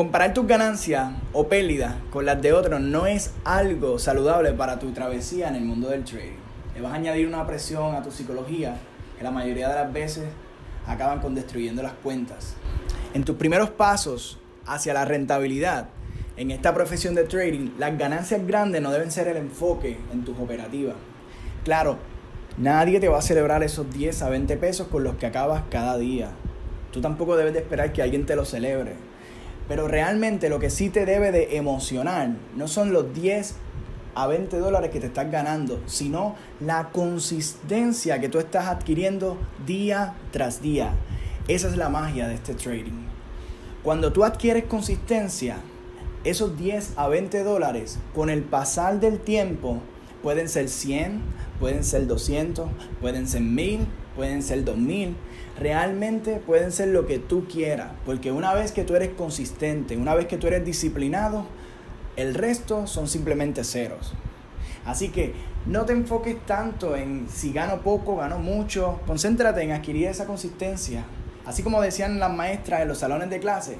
Comparar 0.00 0.32
tus 0.32 0.46
ganancias 0.46 1.12
o 1.34 1.48
pérdidas 1.48 1.94
con 2.10 2.24
las 2.24 2.40
de 2.40 2.54
otros 2.54 2.80
no 2.80 3.04
es 3.04 3.32
algo 3.44 3.98
saludable 3.98 4.54
para 4.54 4.78
tu 4.78 4.92
travesía 4.92 5.48
en 5.48 5.56
el 5.56 5.64
mundo 5.66 5.90
del 5.90 6.04
trading. 6.04 6.38
Le 6.74 6.80
vas 6.80 6.92
a 6.92 6.94
añadir 6.94 7.28
una 7.28 7.46
presión 7.46 7.94
a 7.94 8.02
tu 8.02 8.10
psicología 8.10 8.78
que 9.18 9.24
la 9.24 9.30
mayoría 9.30 9.68
de 9.68 9.74
las 9.74 9.92
veces 9.92 10.24
acaban 10.86 11.20
con 11.20 11.34
destruyendo 11.34 11.82
las 11.82 11.92
cuentas. 11.92 12.54
En 13.12 13.24
tus 13.24 13.36
primeros 13.36 13.68
pasos 13.68 14.38
hacia 14.64 14.94
la 14.94 15.04
rentabilidad 15.04 15.90
en 16.38 16.50
esta 16.50 16.72
profesión 16.72 17.14
de 17.14 17.24
trading, 17.24 17.72
las 17.78 17.98
ganancias 17.98 18.46
grandes 18.46 18.80
no 18.80 18.92
deben 18.92 19.10
ser 19.10 19.28
el 19.28 19.36
enfoque 19.36 19.98
en 20.14 20.24
tus 20.24 20.38
operativas. 20.38 20.96
Claro, 21.62 21.98
nadie 22.56 23.00
te 23.00 23.08
va 23.10 23.18
a 23.18 23.22
celebrar 23.22 23.62
esos 23.62 23.92
10 23.92 24.22
a 24.22 24.30
20 24.30 24.56
pesos 24.56 24.88
con 24.88 25.04
los 25.04 25.16
que 25.16 25.26
acabas 25.26 25.64
cada 25.70 25.98
día. 25.98 26.30
Tú 26.90 27.02
tampoco 27.02 27.36
debes 27.36 27.52
de 27.52 27.58
esperar 27.58 27.92
que 27.92 28.00
alguien 28.00 28.24
te 28.24 28.34
lo 28.34 28.46
celebre 28.46 29.09
pero 29.70 29.86
realmente 29.86 30.48
lo 30.48 30.58
que 30.58 30.68
sí 30.68 30.90
te 30.90 31.06
debe 31.06 31.30
de 31.30 31.56
emocionar 31.56 32.30
no 32.56 32.66
son 32.66 32.92
los 32.92 33.14
10 33.14 33.54
a 34.16 34.26
20 34.26 34.58
dólares 34.58 34.90
que 34.90 34.98
te 34.98 35.06
estás 35.06 35.30
ganando, 35.30 35.80
sino 35.86 36.34
la 36.58 36.88
consistencia 36.90 38.20
que 38.20 38.28
tú 38.28 38.40
estás 38.40 38.66
adquiriendo 38.66 39.36
día 39.64 40.14
tras 40.32 40.60
día. 40.60 40.90
Esa 41.46 41.68
es 41.68 41.76
la 41.76 41.88
magia 41.88 42.26
de 42.26 42.34
este 42.34 42.54
trading. 42.54 43.06
Cuando 43.84 44.12
tú 44.12 44.24
adquieres 44.24 44.64
consistencia, 44.64 45.58
esos 46.24 46.58
10 46.58 46.94
a 46.96 47.06
20 47.06 47.44
dólares 47.44 48.00
con 48.12 48.28
el 48.28 48.42
pasar 48.42 48.98
del 48.98 49.20
tiempo 49.20 49.80
pueden 50.20 50.48
ser 50.48 50.68
100, 50.68 51.20
pueden 51.60 51.84
ser 51.84 52.08
200, 52.08 52.68
pueden 53.00 53.28
ser 53.28 53.42
1000, 53.42 53.86
pueden 54.20 54.42
ser 54.42 54.64
2000 54.64 55.16
realmente 55.58 56.36
pueden 56.36 56.72
ser 56.72 56.88
lo 56.88 57.06
que 57.06 57.18
tú 57.18 57.46
quieras, 57.46 57.92
porque 58.04 58.32
una 58.32 58.52
vez 58.52 58.70
que 58.72 58.84
tú 58.84 58.94
eres 58.94 59.10
consistente, 59.10 59.96
una 59.96 60.14
vez 60.14 60.26
que 60.26 60.36
tú 60.36 60.46
eres 60.46 60.64
disciplinado, 60.64 61.46
el 62.16 62.34
resto 62.34 62.86
son 62.86 63.08
simplemente 63.08 63.64
ceros. 63.64 64.12
Así 64.84 65.08
que 65.08 65.32
no 65.64 65.84
te 65.84 65.92
enfoques 65.92 66.36
tanto 66.46 66.96
en 66.96 67.28
si 67.28 67.52
gano 67.52 67.80
poco, 67.80 68.16
gano 68.16 68.38
mucho, 68.38 69.00
concéntrate 69.06 69.62
en 69.62 69.72
adquirir 69.72 70.08
esa 70.08 70.26
consistencia 70.26 71.04
Así 71.46 71.62
como 71.62 71.80
decían 71.80 72.20
las 72.20 72.32
maestras 72.32 72.82
en 72.82 72.88
los 72.88 72.98
salones 72.98 73.30
de 73.30 73.40
clase, 73.40 73.76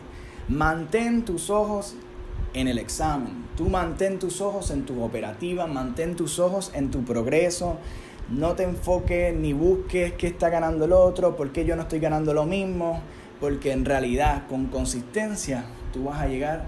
mantén 0.48 1.24
tus 1.24 1.50
ojos 1.50 1.94
en 2.54 2.68
el 2.68 2.78
examen. 2.78 3.44
Tú 3.56 3.68
mantén 3.68 4.18
tus 4.18 4.40
ojos 4.40 4.70
en 4.70 4.84
tu 4.84 5.02
operativa, 5.02 5.66
mantén 5.66 6.16
tus 6.16 6.38
ojos 6.38 6.72
en 6.74 6.90
tu 6.90 7.04
progreso. 7.04 7.76
No 8.30 8.54
te 8.54 8.62
enfoques 8.62 9.34
ni 9.34 9.52
busques 9.52 10.12
qué 10.12 10.28
está 10.28 10.50
ganando 10.50 10.84
el 10.84 10.92
otro, 10.92 11.34
por 11.34 11.50
qué 11.50 11.64
yo 11.64 11.74
no 11.74 11.82
estoy 11.82 11.98
ganando 11.98 12.32
lo 12.32 12.44
mismo, 12.44 13.00
porque 13.40 13.72
en 13.72 13.84
realidad 13.84 14.46
con 14.48 14.66
consistencia 14.66 15.64
tú 15.92 16.04
vas 16.04 16.20
a 16.20 16.28
llegar 16.28 16.66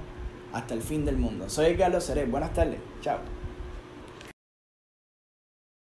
hasta 0.53 0.75
el 0.75 0.83
fin 0.83 1.05
del 1.05 1.19
mundo. 1.19 1.49
Soy 1.49 1.77
Carlos 1.77 2.03
Seré, 2.03 2.25
buenas 2.25 2.53
tardes, 2.53 2.81
chao. 3.01 3.19